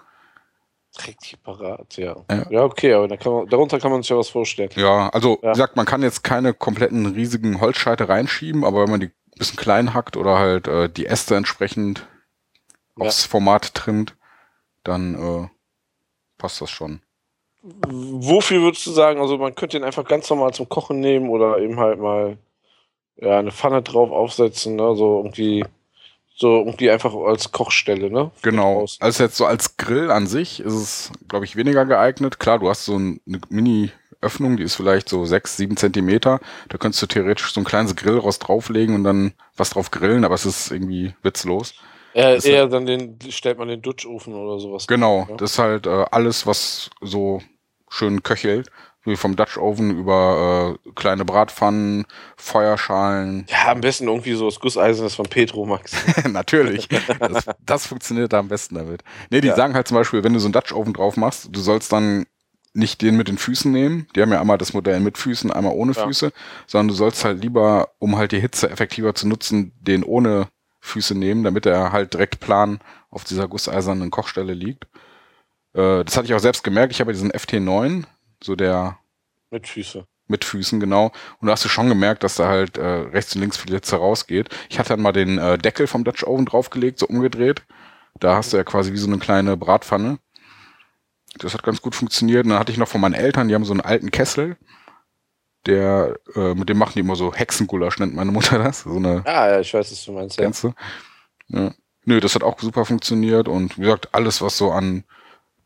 [1.06, 2.16] Richtig parat, ja.
[2.30, 2.50] Ja.
[2.50, 2.64] ja.
[2.64, 4.70] okay, aber da kann man, darunter kann man sich ja was vorstellen.
[4.74, 5.48] Ja, also Ja.
[5.50, 9.38] wie gesagt, man kann jetzt keine kompletten riesigen Holzscheite reinschieben, aber wenn man die ein
[9.38, 12.08] bisschen klein hackt oder halt äh, die Äste entsprechend
[12.98, 13.06] Ja.
[13.06, 14.16] aufs Format trimmt,
[14.82, 15.48] dann äh,
[16.38, 17.00] passt das schon.
[17.62, 21.58] Wofür würdest du sagen, also man könnte ihn einfach ganz normal zum Kochen nehmen oder
[21.58, 22.38] eben halt mal
[23.16, 24.96] ja, eine Pfanne drauf aufsetzen, ne?
[24.96, 25.64] So irgendwie,
[26.34, 28.30] so irgendwie einfach als Kochstelle, ne?
[28.42, 28.86] Genau.
[29.00, 32.40] Also jetzt so als Grill an sich ist es, glaube ich, weniger geeignet.
[32.40, 36.40] Klar, du hast so ein, eine Mini-Öffnung, die ist vielleicht so sechs, sieben Zentimeter.
[36.70, 40.34] Da könntest du theoretisch so ein kleines Grillrost drauflegen und dann was drauf grillen, aber
[40.34, 41.74] es ist irgendwie witzlos.
[42.14, 44.86] Eher, Das- eher dann den, stellt man den Dutchofen oder sowas.
[44.86, 45.36] Genau, Ja.
[45.36, 47.40] das ist halt äh, alles, was so
[47.88, 48.68] schön köchelt.
[49.04, 52.04] Wie vom Dutch Oven über äh, kleine Bratpfannen,
[52.36, 53.46] Feuerschalen.
[53.48, 55.92] Ja, am besten irgendwie so das Gusseisernes von Petromax.
[56.30, 56.86] Natürlich.
[57.18, 59.02] Das, das funktioniert da am besten damit.
[59.30, 59.56] Nee, die Ja.
[59.56, 62.26] sagen halt zum Beispiel, wenn du so einen Dutch Oven drauf machst, du sollst dann
[62.74, 64.06] nicht den mit den Füßen nehmen.
[64.14, 66.04] Die haben ja einmal das Modell mit Füßen, einmal ohne Ja.
[66.06, 66.30] Füße,
[66.66, 70.48] sondern du sollst halt lieber, um halt die Hitze effektiver zu nutzen, den ohne
[70.80, 74.84] Füße nehmen, damit er halt direkt plan auf dieser gusseisernen Kochstelle liegt.
[75.74, 76.92] Äh, das hatte ich auch selbst gemerkt.
[76.92, 78.04] Ich habe ja diesen FT9,
[78.42, 78.98] so der
[79.50, 80.06] Mit Füße.
[80.26, 81.12] mit Füßen, genau.
[81.40, 83.96] Und da hast du schon gemerkt, dass da halt äh, rechts und links viel Hitze
[83.96, 84.48] rausgeht.
[84.68, 87.62] Ich hatte dann mal den äh, Deckel vom Dutch Oven draufgelegt, so umgedreht.
[88.18, 90.18] Da hast du ja quasi wie so eine kleine Bratpfanne.
[91.38, 92.44] Das hat ganz gut funktioniert.
[92.44, 94.56] Und dann hatte ich noch von meinen Eltern, die haben so einen alten Kessel.
[95.66, 98.80] Der, äh, mit dem machen die immer so Hexengulasch, nennt meine Mutter das.
[98.82, 100.38] So eine, Ah, ja, ich weiß, was du meinst.
[100.38, 100.44] Ja.
[100.44, 100.72] kennst du?
[101.48, 101.72] Ja.
[102.06, 103.46] Nö, das hat auch super funktioniert.
[103.46, 105.04] Und wie gesagt, alles, was so an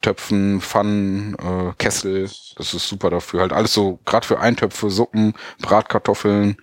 [0.02, 2.22] Töpfen, Pfannen, äh, Kessel,
[2.56, 3.40] das ist super dafür.
[3.40, 6.56] Halt alles so, gerade für Eintöpfe, Suppen, Bratkartoffeln,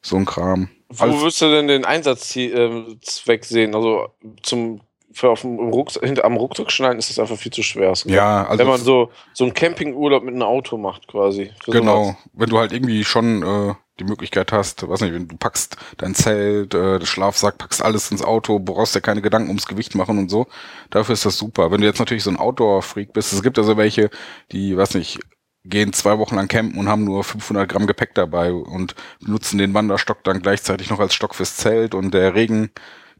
[0.00, 0.70] so ein Kram.
[0.88, 3.74] Wo Alles- würdest du denn den Einsatzzweck sehen?
[3.74, 4.80] Also zum
[5.16, 7.94] für auf dem Rucksack, hinter, am Rucksack schneiden ist das einfach viel zu schwer.
[8.04, 11.52] Ja, also Wenn man so, so einen Campingurlaub mit einem Auto macht, quasi.
[11.64, 12.16] Genau, sowas.
[12.34, 16.14] wenn du halt irgendwie schon äh, die Möglichkeit hast, weiß nicht, wenn du packst dein
[16.14, 20.18] Zelt, äh, das Schlafsack, packst alles ins Auto, brauchst dir keine Gedanken ums Gewicht machen
[20.18, 20.48] und so.
[20.90, 21.70] Dafür ist das super.
[21.70, 24.10] Wenn du jetzt natürlich so ein Outdoor-Freak bist, es gibt also welche,
[24.52, 25.18] die, weiß nicht,
[25.64, 29.72] gehen zwei Wochen lang campen und haben nur 500 Gramm Gepäck dabei und benutzen den
[29.72, 32.70] Wanderstock dann gleichzeitig noch als Stock fürs Zelt und der Regen,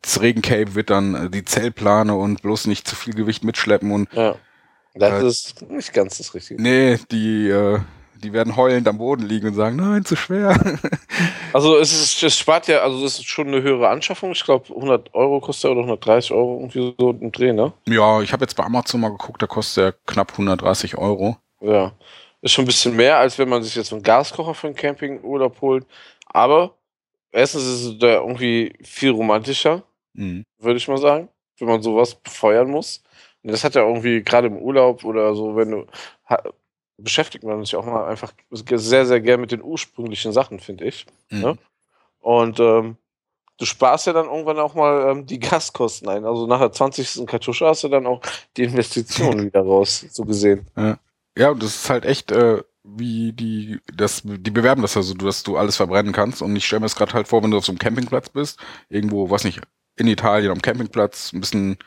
[0.06, 4.08] das Regencape wird dann äh, die Zeltplane und bloß nicht zu viel Gewicht mitschleppen und
[4.12, 4.36] Ja.
[4.94, 6.62] Das Äh, ist nicht ganz das Richtige.
[6.62, 7.80] Nee, die, äh,
[8.22, 10.58] Die werden heulend am Boden liegen und sagen, nein, zu schwer.
[11.52, 14.32] Also es, ist, es spart ja, also es ist schon eine höhere Anschaffung.
[14.32, 17.72] Ich glaube 100 Euro kostet er oder 130 Euro irgendwie so ein Dreh, ne?
[17.88, 21.36] Ja, ich habe jetzt bei Amazon mal geguckt, da kostet er knapp 130 Euro.
[21.62, 21.92] Ja.
[22.42, 25.60] Ist schon ein bisschen mehr, als wenn man sich jetzt einen Gaskocher für einen Campingurlaub
[25.62, 25.86] holt.
[26.26, 26.74] Aber
[27.32, 29.82] erstens ist es da irgendwie viel romantischer,
[30.16, 30.44] Mhm.
[30.58, 33.02] würde ich mal sagen, wenn man sowas befeuern muss.
[33.42, 35.86] Und das hat ja irgendwie gerade im Urlaub oder so, wenn du
[36.98, 41.06] beschäftigt man sich auch mal einfach sehr, sehr gern mit den ursprünglichen Sachen, finde ich.
[41.30, 41.42] Mhm.
[41.42, 41.54] Ja.
[42.20, 42.96] Und ähm,
[43.58, 46.24] du sparst ja dann irgendwann auch mal ähm, die Gaskosten ein.
[46.24, 47.26] Also nach der 20.
[47.26, 48.20] Kartusche hast du dann auch
[48.56, 50.66] die Investitionen wieder raus, so gesehen.
[51.38, 55.12] Ja, und das ist halt echt, äh, wie die, das, die bewerben das ja so,
[55.14, 56.40] dass du alles verbrennen kannst.
[56.40, 58.58] Und ich stelle mir das gerade halt vor, wenn du auf so einem Campingplatz bist,
[58.88, 59.60] irgendwo, weiß nicht,
[59.96, 61.78] in Italien am Campingplatz, ein bisschen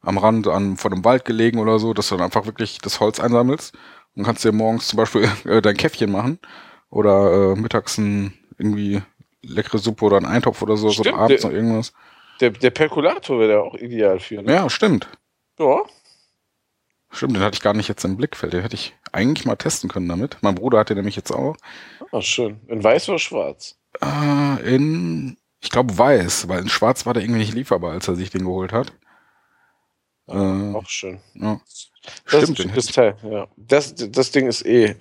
[0.00, 3.00] am Rand an, von einem Wald gelegen oder so, dass du dann einfach wirklich das
[3.00, 3.76] Holz einsammelst
[4.14, 6.38] und kannst dir morgens zum Beispiel äh, dein Käffchen machen
[6.90, 9.02] oder äh, mittags ein, irgendwie
[9.42, 11.92] leckere Suppe oder einen Eintopf oder so, so Stimmt, abends der- noch irgendwas.
[12.40, 14.40] Der, der Perkulator wäre ja auch ideal für.
[14.42, 14.52] Ne?
[14.54, 15.08] Ja, stimmt.
[15.58, 15.82] Ja.
[17.10, 18.52] Stimmt, den hatte ich gar nicht jetzt im Blickfeld.
[18.52, 20.36] Den hätte ich eigentlich mal testen können damit.
[20.42, 21.56] Mein Bruder hat den nämlich jetzt auch.
[22.12, 22.60] Ah, schön.
[22.68, 23.76] In weiß oder schwarz?
[24.02, 28.14] Äh, in, ich glaube, weiß, weil in schwarz war der irgendwie nicht lieferbar, als er
[28.16, 28.92] sich den geholt hat.
[30.28, 31.20] Äh, Auch schön.
[31.34, 31.60] ja.
[32.30, 33.48] Das Stimmt, ist schickes Teil, ja.
[33.56, 34.96] Das, das Ding ist eh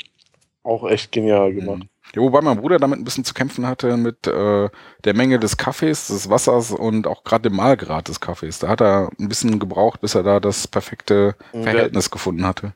[0.63, 1.83] auch echt genial gemacht.
[1.83, 1.89] Mhm.
[2.15, 4.69] Ja, wobei mein Bruder damit ein bisschen zu kämpfen hatte mit äh,
[5.03, 8.59] der Menge des Kaffees, des Wassers und auch gerade dem Mahlgrad des Kaffees.
[8.59, 11.63] Da hat er ein bisschen gebraucht, bis er da das perfekte Ja.
[11.63, 12.73] Verhältnis gefunden hatte.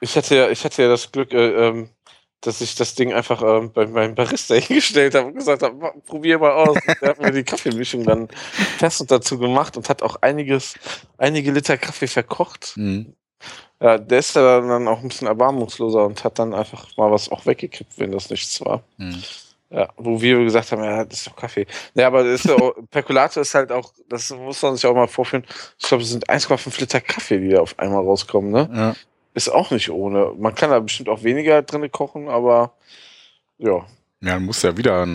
[0.00, 1.88] Ich hatte ja, ich hatte ja das Glück, äh, ähm,
[2.46, 5.92] dass ich das Ding einfach ähm, bei meinem Barista hingestellt habe und gesagt habe, "Ma-
[6.06, 6.76] probier mal aus.
[6.86, 8.28] Und Der hat mir die Kaffeemischung dann
[8.78, 10.74] fest und dazu gemacht und hat auch einiges,
[11.18, 12.74] einige Liter Kaffee verkocht.
[12.76, 13.14] Mhm.
[13.80, 17.28] Ja, der ist ja dann auch ein bisschen erbarmungsloser und hat dann einfach mal was
[17.30, 18.82] auch weggekippt, wenn das nichts war.
[18.96, 19.22] Mhm.
[19.70, 21.66] Ja, wo wir gesagt haben, ja, das ist doch Kaffee.
[21.94, 24.94] Ja, aber das ist ja auch, Percolato ist halt auch, das muss man sich auch
[24.94, 25.44] mal vorführen.
[25.78, 28.70] Ich glaube, es sind 1,5 Liter Kaffee, die da auf einmal rauskommen, ne?
[28.72, 28.94] Ja.
[29.34, 30.32] Ist auch nicht ohne.
[30.38, 32.72] Man kann da bestimmt auch weniger drin kochen, aber
[33.58, 33.78] ja.
[34.20, 35.06] Ja, dann musst du ja wieder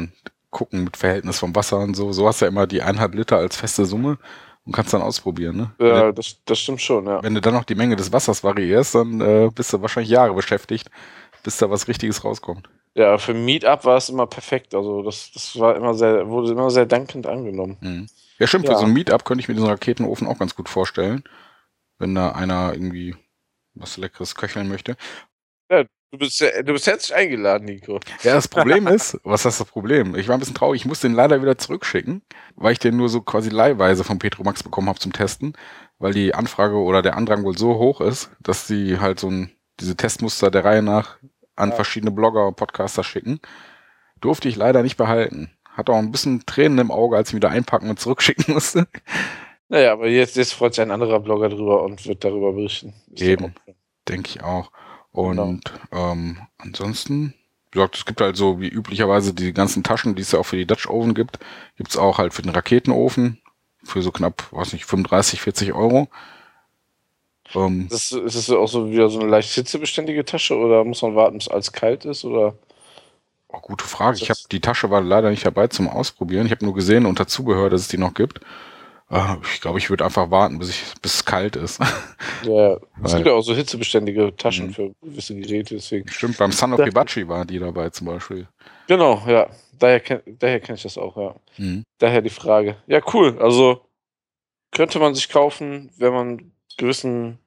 [0.49, 2.11] gucken mit Verhältnis vom Wasser und so.
[2.11, 4.17] So hast du ja immer die eineinhalb Liter als feste Summe
[4.65, 5.71] und kannst dann ausprobieren, ne?
[5.79, 7.23] Ja, das, das stimmt schon, ja.
[7.23, 10.33] Wenn du dann noch die Menge des Wassers variierst, dann äh, bist du wahrscheinlich Jahre
[10.33, 10.89] beschäftigt,
[11.43, 12.69] bis da was Richtiges rauskommt.
[12.95, 14.75] Ja, für Meetup war es immer perfekt.
[14.75, 17.77] Also das, das war immer sehr, wurde immer sehr dankend angenommen.
[17.79, 18.07] Mhm.
[18.39, 18.79] Ja, stimmt, für Ja.
[18.79, 21.23] so ein Meetup könnte ich mir diesen Raketenofen auch ganz gut vorstellen.
[21.99, 23.15] Wenn da einer irgendwie
[23.75, 24.95] was Leckeres köcheln möchte.
[26.11, 27.99] Du bist, ja- du bist herzlich eingeladen, Nico.
[28.23, 30.15] Ja, das Problem ist, was ist das Problem?
[30.15, 32.23] Ich war ein bisschen traurig, ich muss den leider wieder zurückschicken,
[32.55, 35.53] weil ich den nur so quasi leihweise von Petromax bekommen habe zum Testen,
[35.99, 39.51] weil die Anfrage oder der Andrang wohl so hoch ist, dass sie halt so ein,
[39.79, 41.17] diese Testmuster der Reihe nach
[41.55, 41.75] an Ja.
[41.75, 43.39] verschiedene Blogger und Podcaster schicken.
[44.19, 45.51] Durfte ich leider nicht behalten.
[45.73, 48.87] Hat auch ein bisschen Tränen im Auge, als ich ihn wieder einpacken und zurückschicken musste.
[49.69, 52.93] Naja, aber jetzt, jetzt freut sich ein anderer Blogger drüber und wird darüber berichten.
[53.13, 53.55] Ist Eben.
[54.07, 54.71] Denke ich auch.
[55.11, 56.11] Und Genau.
[56.11, 57.33] ähm, ansonsten,
[57.71, 60.45] wie gesagt, es gibt halt so wie üblicherweise die ganzen Taschen, die es ja auch
[60.45, 61.39] für die Dutch Oven gibt,
[61.77, 63.41] gibt's auch halt für den Raketenofen
[63.83, 66.09] für so knapp, weiß nicht, 35, 40 Euro.
[67.53, 71.15] Ähm, Das, ist es auch so wieder so eine leicht hitzebeständige Tasche oder muss man
[71.15, 72.23] warten, bis alles kalt ist?
[72.25, 72.55] Oder?
[73.47, 74.17] oh, gute Frage.
[74.17, 76.45] Ich habe die Tasche war leider nicht dabei zum Ausprobieren.
[76.45, 78.39] Ich habe nur gesehen unter Zubehör, dass es die noch gibt.
[79.09, 81.79] Äh, ich glaube, ich würde einfach warten, bis ich bis es kalt ist.
[82.43, 84.73] Ja, es gibt ja auch so hitzebeständige Taschen Mhm.
[84.73, 86.07] für gewisse Geräte, deswegen.
[86.07, 86.79] Stimmt, beim Son of.
[86.81, 88.47] Hibachi war die dabei zum Beispiel.
[88.87, 89.47] Genau, ja.
[89.77, 91.35] Daher, daher kenne ich das auch, ja.
[91.57, 91.83] Mhm.
[91.97, 92.77] Daher die Frage.
[92.87, 93.37] Ja, cool.
[93.41, 93.81] Also
[94.71, 97.39] könnte man sich kaufen, wenn man gewissen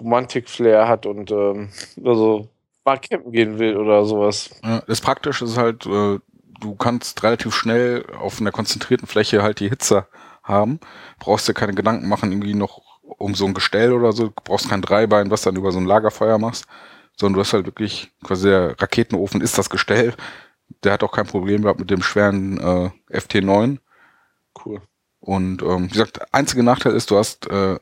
[0.00, 1.70] Romantik-Flair hat und ähm,
[2.04, 2.48] also
[2.84, 4.50] mal campen gehen will oder sowas.
[4.62, 6.18] Ja, das Praktische ist halt, äh,
[6.60, 10.06] du kannst relativ schnell auf einer konzentrierten Fläche halt die Hitze
[10.46, 10.80] haben.
[11.18, 14.28] Brauchst dir keine Gedanken machen, irgendwie noch um so ein Gestell oder so.
[14.28, 16.66] Du brauchst kein Dreibein, was dann über so ein Lagerfeuer machst,
[17.16, 20.14] sondern du hast halt wirklich, quasi der Raketenofen ist das Gestell.
[20.82, 23.78] Der hat auch kein Problem gehabt mit dem schweren äh, FT9.
[24.64, 24.80] Cool.
[25.20, 27.78] Und ähm, wie gesagt, einzige Nachteil ist, du hast äh,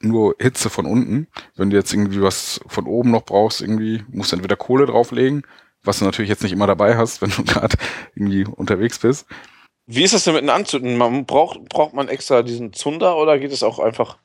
[0.00, 1.28] nur Hitze von unten.
[1.56, 5.42] Wenn du jetzt irgendwie was von oben noch brauchst, irgendwie musst du entweder Kohle drauflegen,
[5.82, 7.76] was du natürlich jetzt nicht immer dabei hast, wenn du gerade
[8.14, 9.26] irgendwie unterwegs bist.
[9.90, 10.98] Wie ist das denn mit den Anzünden?
[10.98, 14.18] Man braucht, braucht man extra diesen Zunder oder geht es auch einfach?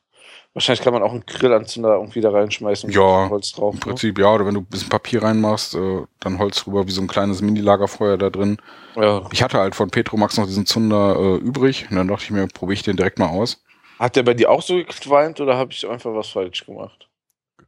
[0.53, 2.91] Wahrscheinlich kann man auch einen Grillanzünder irgendwie da reinschmeißen.
[2.91, 3.73] Ja, Holz drauf.
[3.73, 3.85] Im ne?
[3.85, 7.01] Prinzip ja, oder wenn du ein bisschen Papier reinmachst, äh, dann Holz drüber, wie so
[7.01, 8.57] ein kleines Mini-Lagerfeuer da drin.
[8.97, 9.25] Ja.
[9.31, 12.45] Ich hatte halt von Petromax noch diesen Zunder äh, übrig und dann dachte ich mir,
[12.47, 13.63] probiere ich den direkt mal aus.
[13.99, 17.07] Hat der bei dir auch so gequalmt oder habe ich einfach was falsch gemacht?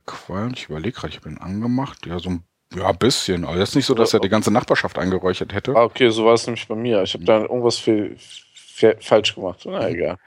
[0.05, 2.05] Qualm, ich überlege gerade, ich habe ihn angemacht.
[2.05, 2.43] Ja, so ein,
[2.75, 3.45] Ja, ein bisschen.
[3.45, 5.75] Aber es ist nicht so, dass er die ganze Nachbarschaft angeräuchert hätte.
[5.75, 7.03] Ah, okay, so war es nämlich bei mir.
[7.03, 9.61] Ich habe da irgendwas viel, viel, falsch gemacht.
[9.65, 10.17] Na egal.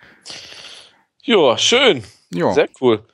[1.23, 2.05] Ja, schön.
[2.31, 2.53] Ja.
[2.53, 3.05] Sehr cool.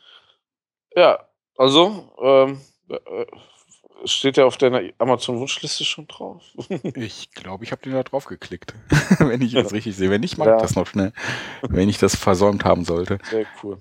[0.97, 1.19] Ja,
[1.57, 6.43] also, ähm, äh, steht ja auf deiner Amazon-Wunschliste schon drauf.
[6.95, 8.75] Ich glaube, ich habe den da drauf geklickt.
[9.19, 10.11] wenn ich das richtig sehe.
[10.11, 10.57] Wenn nicht, mach Ja.
[10.57, 11.13] ich das noch schnell.
[11.63, 13.19] Wenn ich das versäumt haben sollte.
[13.31, 13.81] Sehr cool.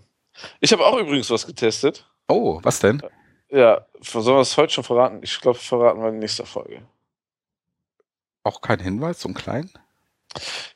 [0.62, 2.10] Ich habe auch übrigens was getestet.
[2.28, 3.04] Oh, was denn?
[3.54, 5.20] Ja, sollen wir es heute schon verraten?
[5.22, 6.82] Ich glaube, verraten wir in nächster Folge.
[8.44, 9.72] Auch kein Hinweis, so ein kleinen?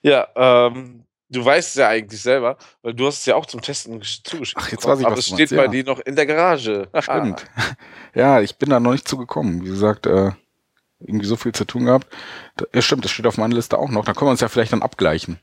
[0.04, 3.62] Ja, ähm, du weißt es ja eigentlich selber, weil du hast es ja auch zum
[3.62, 4.62] Testen gesch- zugeschickt.
[4.62, 5.84] Ach, jetzt bekommen, weiß ich, Aber was es du steht meinst, bei ja.
[5.84, 6.88] dir noch in der Garage.
[7.00, 7.46] Stimmt.
[8.14, 9.66] ja, ich bin da noch nicht zugekommen.
[9.66, 10.32] Wie gesagt, äh,
[11.00, 12.08] irgendwie so viel zu tun gehabt.
[12.76, 14.06] Ja, stimmt, das steht auf meiner Liste auch noch.
[14.06, 15.40] Da können wir uns ja vielleicht dann abgleichen.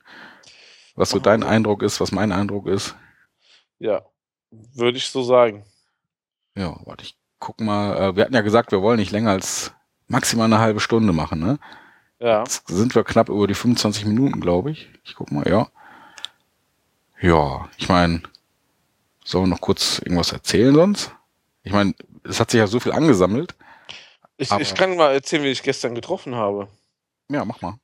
[0.95, 2.95] Was so dein Eindruck ist, was mein Eindruck ist.
[3.81, 4.03] Ja,
[4.53, 5.65] würde ich so sagen.
[6.57, 7.97] Ja, warte, ich guck mal.
[7.97, 9.73] Äh, wir hatten ja gesagt, wir wollen nicht länger als
[10.09, 11.59] maximal eine halbe Stunde machen, ne?
[12.19, 12.41] Ja.
[12.41, 14.89] Jetzt sind wir knapp über die 25 Minuten, glaube ich.
[15.05, 15.69] Ich guck mal, ja.
[17.21, 18.23] Ja, ich meine,
[19.25, 21.15] sollen wir noch kurz irgendwas erzählen sonst?
[21.63, 23.55] Ich meine, es hat sich ja so viel angesammelt.
[24.37, 26.69] Ich, ich kann mal erzählen, wie ich gestern getroffen habe.
[27.31, 27.75] Ja, mach mal.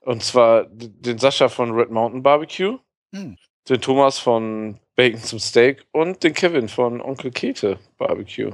[0.00, 2.78] Und zwar den Sascha von Red Mountain Barbecue,
[3.12, 3.36] Hm.
[3.68, 8.52] den Thomas von Bacon zum Steak und den Kevin von Onkel Kete Barbecue.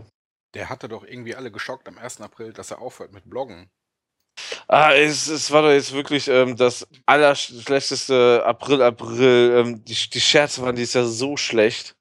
[0.56, 2.22] Der hatte doch irgendwie alle geschockt am 1.
[2.22, 3.68] April, dass er aufhört mit Bloggen.
[4.68, 9.52] Ah, es, es war doch jetzt wirklich ähm, das allerschlechteste April, April.
[9.54, 11.94] Ähm, die, die Scherze waren dieses Jahr so schlecht.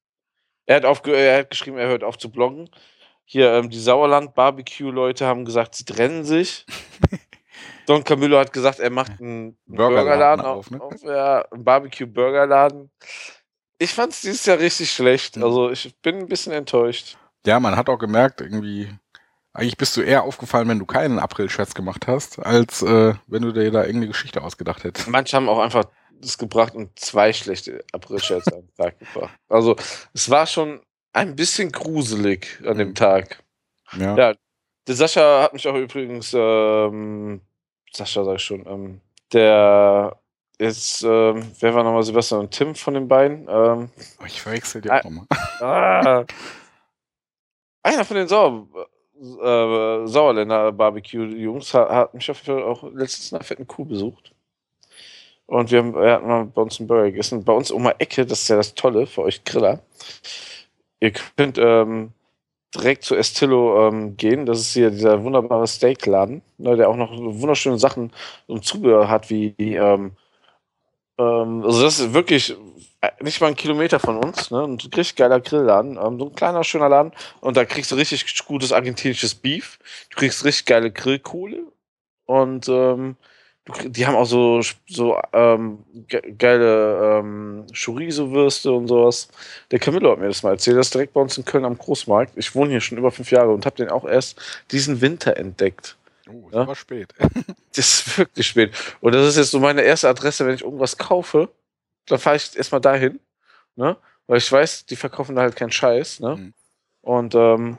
[0.65, 2.69] Er hat, aufge er hat geschrieben, er hört auf zu bloggen.
[3.25, 6.65] Hier, ähm, die Sauerland-Barbecue-Leute haben gesagt, sie trennen sich.
[7.87, 10.81] Don Camillo hat gesagt, er macht einen Burgerladen Burgerladen auf, auf, ne?
[10.81, 12.89] auf ja, einen Barbecue-Burgerladen.
[13.79, 15.35] Ich fand es dieses Jahr richtig schlecht.
[15.35, 15.43] Mhm.
[15.43, 17.17] Also ich bin ein bisschen enttäuscht.
[17.45, 18.89] Ja, man hat auch gemerkt, irgendwie,
[19.53, 23.51] eigentlich bist du eher aufgefallen, wenn du keinen April-Scherz gemacht hast, als äh, wenn du
[23.51, 25.07] dir da irgendeine Geschichte ausgedacht hättest.
[25.07, 25.85] Manche haben auch einfach
[26.21, 29.37] das gebracht und zwei schlechte April-Scherze am Tag gebracht.
[29.49, 29.75] Also
[30.13, 30.81] es war schon
[31.13, 32.95] ein bisschen gruselig an dem Mhm.
[32.95, 33.43] Tag.
[33.97, 34.15] Ja.
[34.17, 34.33] Ja.
[34.87, 37.41] Der Sascha hat mich auch übrigens, ähm,
[37.93, 39.01] Sascha sag ich schon, ähm,
[39.33, 40.19] der
[40.57, 43.47] ist, ähm, wer war nochmal Sebastian und Tim von den beiden?
[43.49, 43.89] Ähm,
[44.21, 45.25] Oh, ich verwechsel die auch nochmal.
[45.59, 46.23] ah,
[47.85, 48.67] einer von den Sauer,
[49.21, 54.33] äh, Sauerländer Barbecue-Jungs hat, hat mich auf jeden Fall auch letztens nach fetten Kuh besucht.
[55.45, 57.43] Und wir haben, er hat mal bei uns einen Burger gegessen.
[57.43, 59.79] Bei uns die Ecke, das ist ja das Tolle für euch Griller.
[60.99, 62.13] Ihr könnt ähm,
[62.73, 64.47] direkt zu Estillo ähm, gehen.
[64.47, 68.11] Das ist hier dieser wunderbare Steakladen, ne, der auch noch wunderschöne Sachen
[68.47, 70.13] und Zubehör hat, wie ähm,
[71.17, 72.55] ähm, also das ist wirklich
[73.21, 74.63] nicht mal ein Kilometer von uns, ne?
[74.63, 75.97] Ein richtig geiler Grillladen.
[75.97, 77.11] Ähm, so ein kleiner, schöner Laden.
[77.41, 79.79] Und da kriegst du richtig gutes argentinisches Beef.
[80.11, 81.63] Du kriegst richtig geile Grillkohle.
[82.25, 83.17] Und ähm,
[83.65, 89.27] du, die haben auch so, so ähm, ge geile ähm, Chorizo-Würste und sowas.
[89.71, 90.77] Der Camillo hat mir das mal erzählt.
[90.77, 92.33] Das ist direkt bei uns in Köln am Großmarkt.
[92.35, 94.41] Ich wohne hier schon über fünf Jahre und habe den auch erst
[94.71, 95.97] diesen Winter entdeckt.
[96.27, 96.61] Oh, ist Ja.
[96.61, 97.13] aber spät.
[97.75, 98.71] Das ist wirklich spät.
[99.01, 101.49] Und das ist jetzt so meine erste Adresse, wenn ich irgendwas kaufe,
[102.07, 103.19] dann fahre ich erstmal dahin,
[103.75, 103.97] ne?
[104.27, 106.35] Weil ich weiß, die verkaufen da halt keinen Scheiß, ne?
[106.35, 106.53] Mhm.
[107.01, 107.77] Und ähm,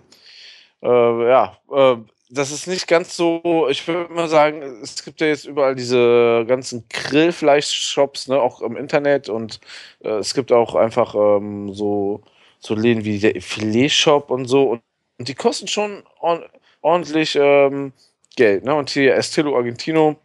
[0.82, 1.96] äh, ja, äh,
[2.30, 6.44] das ist nicht ganz so, ich würde mal sagen, es gibt ja jetzt überall diese
[6.46, 9.60] ganzen Grillfleisch-Shops, ne, auch im Internet und
[10.00, 12.22] äh, es gibt auch einfach ähm, so,
[12.58, 14.82] so Läden wie der Filet-Shop und so und,
[15.18, 16.48] und die kosten schon ord
[16.82, 17.92] ordentlich ähm,
[18.36, 18.74] Geld, ne?
[18.74, 20.16] Und hier Estilo Argentino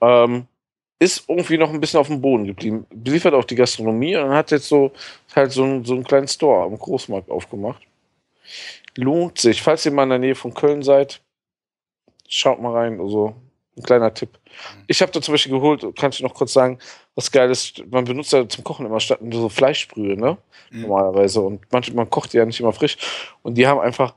[0.00, 0.46] ähm,
[0.98, 2.86] ist irgendwie noch ein bisschen auf dem Boden geblieben.
[2.90, 4.92] Beliefert auch die Gastronomie und hat jetzt so
[5.34, 7.82] halt so, einen- so einen kleinen Store am Großmarkt aufgemacht.
[8.96, 9.60] Lohnt sich.
[9.62, 11.20] Falls ihr mal in der Nähe von Köln seid,
[12.28, 13.00] schaut mal rein.
[13.00, 13.34] Also
[13.76, 14.38] ein kleiner Tipp.
[14.86, 16.78] Ich habe da zum Beispiel geholt, kann ich noch kurz sagen,
[17.16, 20.38] was geil ist, man benutzt ja zum Kochen immer statt so Fleischbrühe, ne?
[20.70, 20.82] Mhm.
[20.82, 21.40] Normalerweise.
[21.40, 22.96] Und manchmal man kocht die ja nicht immer frisch.
[23.42, 24.14] Und die haben einfach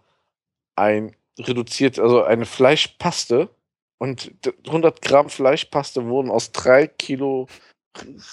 [0.76, 3.50] ein reduziert, also eine Fleischpaste.
[4.00, 7.48] Und d- 100 Gramm Fleischpaste wurden aus drei Kilo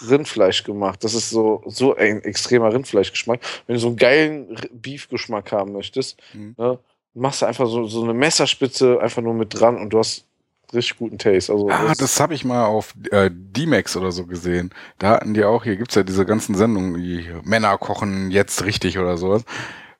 [0.08, 1.02] Rindfleisch gemacht.
[1.04, 3.40] Das ist so, so ein extremer Rindfleischgeschmack.
[3.66, 6.54] Wenn du so einen geilen Beef-Geschmack haben möchtest, Mhm.
[6.58, 6.78] ne,
[7.14, 10.26] machst du einfach so, so eine Messerspitze einfach nur mit dran und du hast
[10.72, 11.52] richtig guten Taste.
[11.52, 14.70] Also Ah, das habe ich mal auf äh, D-Max oder so gesehen.
[14.98, 18.98] Da hatten die auch, hier gibt's ja diese ganzen Sendungen, die Männer kochen jetzt richtig
[18.98, 19.44] oder sowas.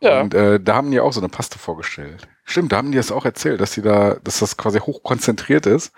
[0.00, 0.20] Ja.
[0.20, 2.26] Und äh, da haben die auch so eine Paste vorgestellt.
[2.44, 5.92] Stimmt, da haben die das auch erzählt, dass die da, dass das quasi hochkonzentriert ist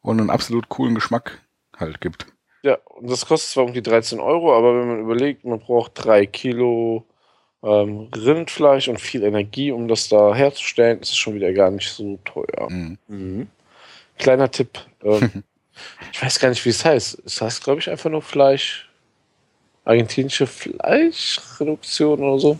[0.00, 1.40] und einen absolut coolen Geschmack
[1.76, 2.26] halt gibt.
[2.62, 6.26] Ja, und das kostet zwar irgendwie 13 Euro, aber wenn man überlegt, man braucht drei
[6.26, 7.06] Kilo
[7.62, 11.00] ähm, Rindfleisch und viel Energie, um das da herzustellen.
[11.00, 12.70] ist schon wieder gar nicht so teuer.
[12.70, 12.98] Mhm.
[13.08, 13.48] Mhm.
[14.18, 14.78] Kleiner Tipp.
[15.02, 15.42] Ähm,
[16.12, 17.22] ich weiß gar nicht, wie es heißt.
[17.24, 18.86] Es heißt, glaube ich, einfach nur Fleisch.
[19.84, 22.58] Argentinische Fleischreduktion oder so.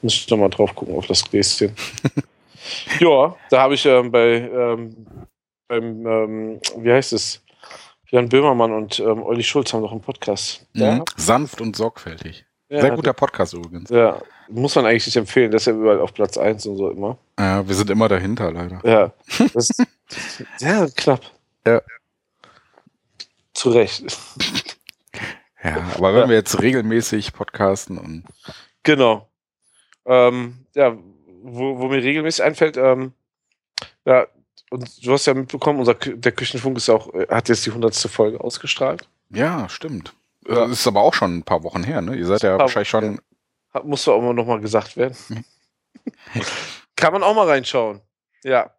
[0.00, 1.74] Muss ich nochmal drauf gucken auf das Gläschen.
[3.00, 5.06] ja, da habe ich ähm, bei ähm,
[5.68, 7.42] beim, ähm, wie heißt es?
[8.08, 10.64] Jan Böhmermann und ähm, Olli Schulz haben doch einen Podcast.
[10.74, 11.04] Mhm.
[11.16, 12.46] Sanft und sorgfältig.
[12.68, 13.90] Ja, Sehr guter Podcast übrigens.
[13.90, 15.50] Ja, muss man eigentlich nicht empfehlen.
[15.50, 17.18] Das ist ja überall auf Platz 1 und so immer.
[17.38, 18.80] Ja, wir sind immer dahinter, leider.
[18.84, 19.12] Ja,
[19.54, 19.86] das ist
[20.56, 21.20] sehr knapp.
[21.66, 21.82] Ja.
[23.54, 24.04] Zu Recht.
[25.64, 28.24] Ja, aber wenn wir jetzt regelmäßig podcasten und
[28.84, 29.28] Genau.
[30.04, 30.96] Ähm, ja,
[31.46, 33.12] wo, wo mir regelmäßig einfällt, ähm,
[34.04, 34.26] ja,
[34.70, 37.94] und du hast ja mitbekommen, unser, der Küchenfunk ist auch, äh, hat jetzt die 100.
[37.94, 39.08] Folge ausgestrahlt.
[39.30, 40.12] ja, stimmt.
[40.48, 40.54] Ja.
[40.66, 42.14] Das ist aber auch schon ein paar Wochen her, ne?
[42.14, 43.20] Ihr seid ja wahrscheinlich Wochen, schon.
[43.74, 45.16] Hat, muss doch auch mal nochmal gesagt werden.
[45.28, 45.44] Mhm.
[46.96, 48.00] Kann man auch mal reinschauen.
[48.44, 48.70] Ja.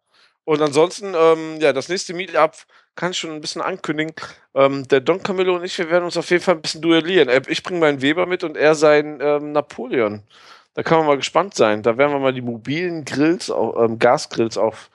[0.44, 2.54] Und ansonsten, ähm, ja, das nächste Meetup
[2.94, 4.14] kann ich schon ein bisschen ankündigen.
[4.54, 7.28] Ähm, der Don Camillo und ich, wir werden uns auf jeden Fall ein bisschen duellieren.
[7.28, 10.22] Äh, Ich bringe meinen Weber mit und er seinen ähm, Napoleon.
[10.78, 11.82] Da kann man mal gespannt sein.
[11.82, 14.90] Da werden wir mal die mobilen Grills, ähm, Gasgrills auf,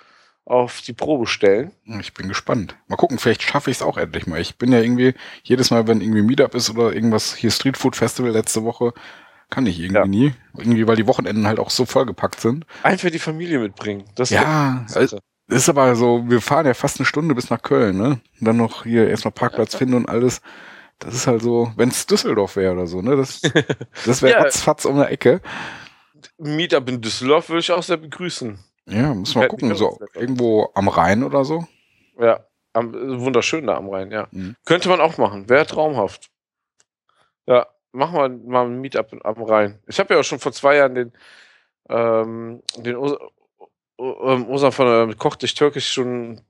[0.45, 1.73] auf die Probe stellen.
[1.99, 2.77] Ich bin gespannt.
[2.87, 4.39] Mal gucken, vielleicht schaffe ich es auch endlich mal.
[4.39, 7.97] Ich bin ja irgendwie, jedes Mal, wenn irgendwie Meetup ist oder irgendwas, hier Street Food
[7.97, 8.93] Festival letzte Woche,
[9.49, 10.05] kann ich irgendwie Ja.
[10.05, 10.33] nie.
[10.57, 12.65] Irgendwie, weil die Wochenenden halt auch so vollgepackt sind.
[12.83, 14.05] Einfach die Familie mitbringen.
[14.15, 15.19] Das Ja, ist also,
[15.49, 18.21] ist aber so, wir fahren ja fast eine Stunde bis nach Köln, ne?
[18.39, 20.39] Und dann noch hier erstmal Parkplatz finden und alles.
[21.03, 23.15] Das ist halt so, wenn es Düsseldorf wäre oder so, ne?
[23.17, 23.41] Das,
[24.05, 24.41] das wäre Ja.
[24.41, 25.41] ratzfatz um eine Ecke.
[26.37, 28.57] Meetup in Düsseldorf würde ich auch sehr begrüßen.
[28.87, 31.65] Ja, muss mal gucken, so irgendwo am Rhein oder so.
[32.19, 34.27] Ja, am, wunderschön da am Rhein, ja.
[34.31, 34.55] Mhm.
[34.65, 36.29] Könnte man auch machen, wäre traumhaft.
[37.45, 39.79] Ja, machen wir mal ein Meetup am Rhein.
[39.87, 41.13] Ich habe ja auch schon vor zwei Jahren den,
[41.89, 43.13] ähm, den Os
[43.99, 46.41] ähm, Osan von ähm, Koch dich Türkisch schon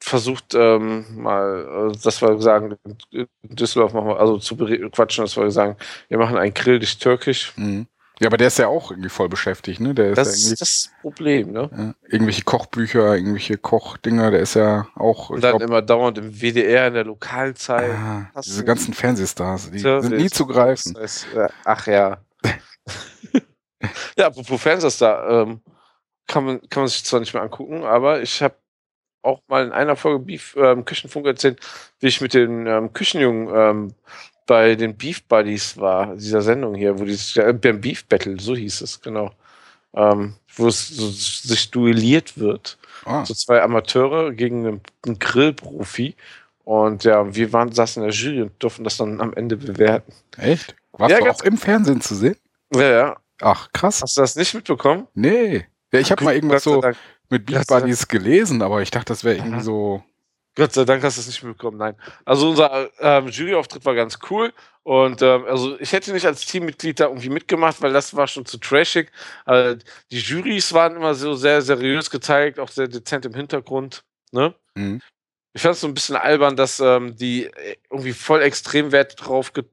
[0.00, 2.76] versucht, ähm, mal, äh, dass wir sagen,
[3.10, 5.76] in Düsseldorf machen wir, also zu quatschen, dass wir sagen,
[6.08, 7.52] wir machen einen Grill dich Türkisch.
[7.56, 7.86] Mhm.
[8.18, 9.92] Ja, aber der ist ja auch irgendwie voll beschäftigt, ne?
[9.94, 10.52] Der ist Das ja irgendwie.
[10.54, 11.70] ist das Problem, ne?
[11.70, 16.32] Ja, irgendwelche Kochbücher, irgendwelche Kochdinger, der ist ja auch, Und dann glaub, immer dauernd im
[16.40, 17.90] WDR in der Lokalzeit.
[17.90, 20.06] ah, diese ganzen Fernsehstars, die Service.
[20.06, 20.94] sind nie zu greifen.
[20.94, 22.16] Das heißt, äh, ach ja.
[24.16, 25.60] ja, apropos Fernsehstar, ähm,
[26.26, 28.54] kann, man, kann man sich zwar nicht mehr angucken, aber ich habe
[29.26, 31.60] auch mal in einer Folge Beef ähm, Küchenfunk erzählt,
[32.00, 33.94] wie ich mit den ähm, Küchenjungen ähm,
[34.46, 38.54] bei den Beef Buddies war, dieser Sendung hier, wo die äh, beim Beef Battle, so
[38.54, 39.32] hieß es, genau.
[39.94, 42.78] Ähm, wo es so, sich duelliert wird.
[43.04, 46.14] Ah, So zwei Amateure gegen einen, einen Grillprofi.
[46.64, 50.12] Und ja, wir waren, saßen in der Jury und durften das dann am Ende bewerten.
[50.36, 50.74] echt?
[50.92, 52.36] Warst Ja, du auch im Fernsehen zu sehen?
[52.74, 53.16] Ja, ja.
[53.40, 54.02] Ach, krass.
[54.02, 55.06] Hast du das nicht mitbekommen?
[55.14, 55.66] Nee.
[55.92, 56.82] Ja, ich habe mal irgendwas so.
[57.30, 57.66] Mit Dank.
[57.66, 60.02] Buddies gelesen, aber ich dachte, das wäre irgendwie so.
[60.54, 61.96] Gott sei Dank hast du es nicht mitbekommen, nein.
[62.24, 67.00] Also unser ähm, Juryauftritt war ganz cool und ähm, also ich hätte nicht als Teammitglied
[67.00, 69.10] da irgendwie mitgemacht, weil das war schon zu trashig.
[69.44, 69.76] Äh,
[70.10, 74.04] die Jurys waren immer so sehr seriös gezeigt, auch sehr dezent im Hintergrund.
[74.32, 74.54] Ne?
[74.76, 75.02] Mhm.
[75.52, 77.50] Ich fand es so ein bisschen albern, dass ähm, die
[77.90, 79.64] irgendwie voll extrem Wert drauf ge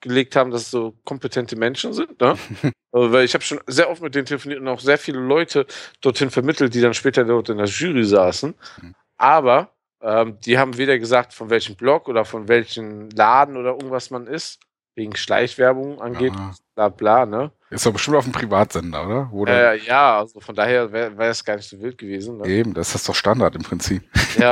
[0.00, 2.20] gelegt haben, dass es so kompetente Menschen sind.
[2.20, 2.36] Ne?
[2.92, 5.66] also, weil ich habe schon sehr oft mit denen telefoniert und auch sehr viele Leute
[6.00, 8.54] dorthin vermittelt, die dann später dort in der Jury saßen.
[8.82, 8.94] Mhm.
[9.16, 14.10] Aber ähm, die haben weder gesagt, von welchem Blog oder von welchem Laden oder irgendwas
[14.10, 14.60] man ist,
[14.94, 16.52] wegen Schleichwerbung angeht, Ja.
[16.74, 17.50] bla bla, ne?
[17.70, 19.52] Ist doch bestimmt auf dem Privatsender, oder?
[19.52, 22.38] Dann- Äh, ja, also von daher wäre wär es gar nicht so wild gewesen.
[22.38, 22.46] Ne?
[22.48, 24.02] Eben, das ist doch Standard im Prinzip.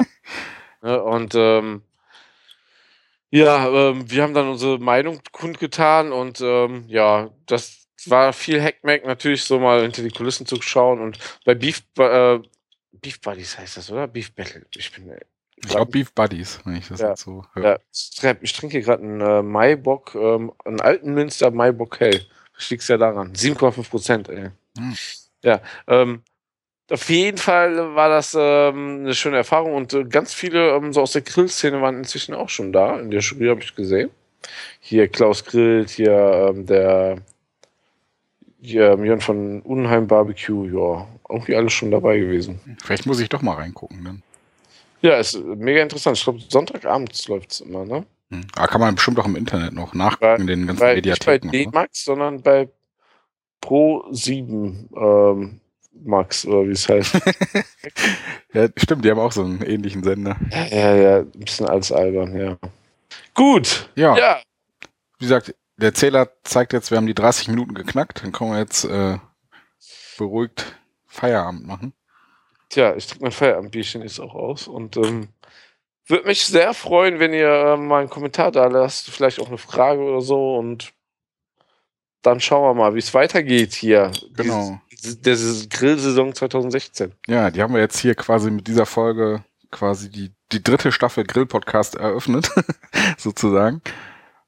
[0.83, 1.03] Ne?
[1.03, 1.83] Und ähm,
[3.37, 9.05] ja, ähm, wir haben dann unsere Meinung kundgetan und ähm, ja, das war viel Hackmack
[9.05, 11.01] natürlich, so mal hinter die Kulissen zu schauen.
[11.01, 12.39] Und bei Beef, äh,
[12.93, 14.07] Beef Buddies heißt das, oder?
[14.07, 14.65] Beef Battle.
[14.77, 15.21] Ich bin äh,
[15.57, 17.17] Ich glaube Beef Buddies, wenn ich das Ja.
[17.17, 17.81] so höre.
[18.23, 22.27] Ja, ich trinke gerade einen äh, Maibock, ähm, einen alten Münster Maibock Hell.
[22.55, 23.33] Das liegt ja daran.
[23.35, 24.51] 7,5 Prozent, ey.
[24.79, 24.95] Hm.
[25.43, 26.23] Ja, ähm,
[26.91, 31.03] auf jeden Fall war das ähm, eine schöne Erfahrung und äh, ganz viele ähm, so
[31.03, 32.99] aus der Grillszene waren inzwischen auch schon da.
[33.01, 34.11] In der Jury habe ich gesehen.
[34.81, 37.19] Hier Klaus Grillt, hier ähm, der
[38.61, 42.61] hier, ähm, Jörn von Unheim Barbecue, ja, irgendwie alles schon dabei gewesen.
[42.83, 44.05] Vielleicht muss ich doch mal reingucken.
[44.05, 44.23] Dann.
[45.03, 46.17] Ja, ist mega interessant.
[46.17, 48.05] Ich glaube, Sonntagabends läuft es immer, ne?
[48.31, 48.47] Hm.
[48.57, 51.39] Ah, kann man bestimmt auch im Internet noch nachgucken, in den ganzen bei, nicht bei
[51.39, 51.51] Mediatheken.
[51.51, 52.69] D-Max, sondern bei
[53.61, 55.61] Pro 7 ähm,
[56.07, 57.15] Max, oder wie es heißt.
[58.53, 60.35] Ja, stimmt, die haben auch so einen ähnlichen Sender.
[60.51, 62.57] ja, ja, ja, ein bisschen alles albern, ja.
[63.35, 64.41] Gut, Ja, ja,
[65.19, 68.23] wie gesagt, der Zähler zeigt jetzt, wir haben die 30 Minuten geknackt.
[68.23, 69.19] Dann können wir jetzt äh,
[70.17, 71.93] beruhigt Feierabend machen.
[72.69, 75.29] Tja, ich trinke mein Feierabendbierchen jetzt auch aus und ähm,
[76.07, 79.59] würde mich sehr freuen, wenn ihr äh, mal einen Kommentar da lasst, vielleicht auch eine
[79.59, 80.93] Frage oder so und
[82.23, 84.11] dann schauen wir mal, wie es weitergeht hier.
[84.35, 84.81] Genau.
[85.15, 87.13] Diese Grillsaison 2016.
[87.27, 91.25] Ja, die haben wir jetzt hier quasi mit dieser Folge quasi die, die dritte Staffel
[91.25, 92.51] Grill-Podcast eröffnet,
[93.19, 93.83] sozusagen.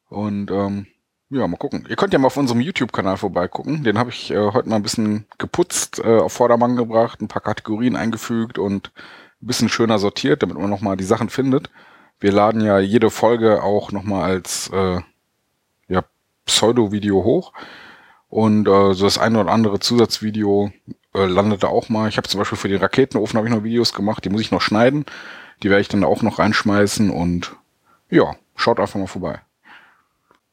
[0.08, 0.86] Und ähm,
[1.30, 1.86] ja, mal gucken.
[1.88, 3.84] Ihr könnt ja mal auf unserem YouTube-Kanal vorbeigucken.
[3.84, 7.42] Den habe ich äh, heute mal ein bisschen geputzt, äh, auf Vordermann gebracht, ein paar
[7.42, 8.92] Kategorien eingefügt und
[9.42, 11.70] ein bisschen schöner sortiert, damit man nochmal die Sachen findet.
[12.18, 15.00] Wir laden ja jede Folge auch nochmal als äh,
[15.88, 16.04] ja,
[16.46, 17.52] Pseudo-Video hoch.
[18.28, 20.70] Und äh, so das eine oder andere Zusatzvideo
[21.14, 22.08] äh, landet da auch mal.
[22.08, 24.50] Ich habe zum Beispiel für den Raketenofen habe ich noch Videos gemacht, die muss ich
[24.50, 25.06] noch schneiden.
[25.62, 27.56] Die werde ich dann auch noch reinschmeißen und
[28.10, 29.40] ja, schaut einfach mal vorbei.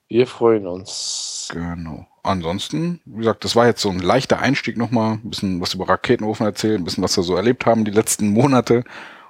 [0.08, 1.50] Wir freuen uns.
[1.52, 2.08] Genau.
[2.24, 5.88] Ansonsten, wie gesagt, das war jetzt so ein leichter Einstieg nochmal, ein bisschen was über
[5.88, 8.84] Raketenofen erzählen, ein bisschen was wir so erlebt haben die letzten Monate.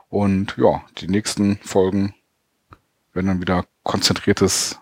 [0.10, 2.14] Und ja, die nächsten Folgen
[3.14, 4.80] werden dann wieder konzentriertes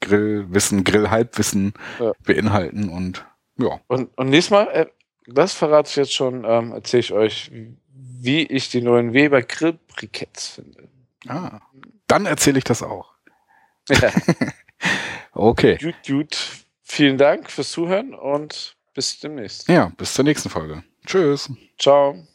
[0.00, 2.12] Grillwissen, Grillhalbwissen Ja.
[2.24, 3.24] beinhalten und
[3.58, 3.80] ja.
[3.88, 4.86] Und, und nächstes Mal, äh,
[5.26, 7.50] das verrate ich jetzt schon, ähm, erzähle ich euch,
[7.92, 10.88] wie ich die neuen Weber Grillbriketts finde.
[11.26, 11.60] Ah,
[12.06, 13.12] dann erzähle ich das auch.
[13.88, 14.12] Ja.
[15.32, 15.76] Okay.
[15.80, 16.36] gut, gut.
[16.82, 19.68] Vielen Dank fürs Zuhören und bis demnächst.
[19.68, 20.82] Ja, bis zur nächsten Folge.
[21.06, 21.50] Tschüss.
[21.78, 22.26] Ciao.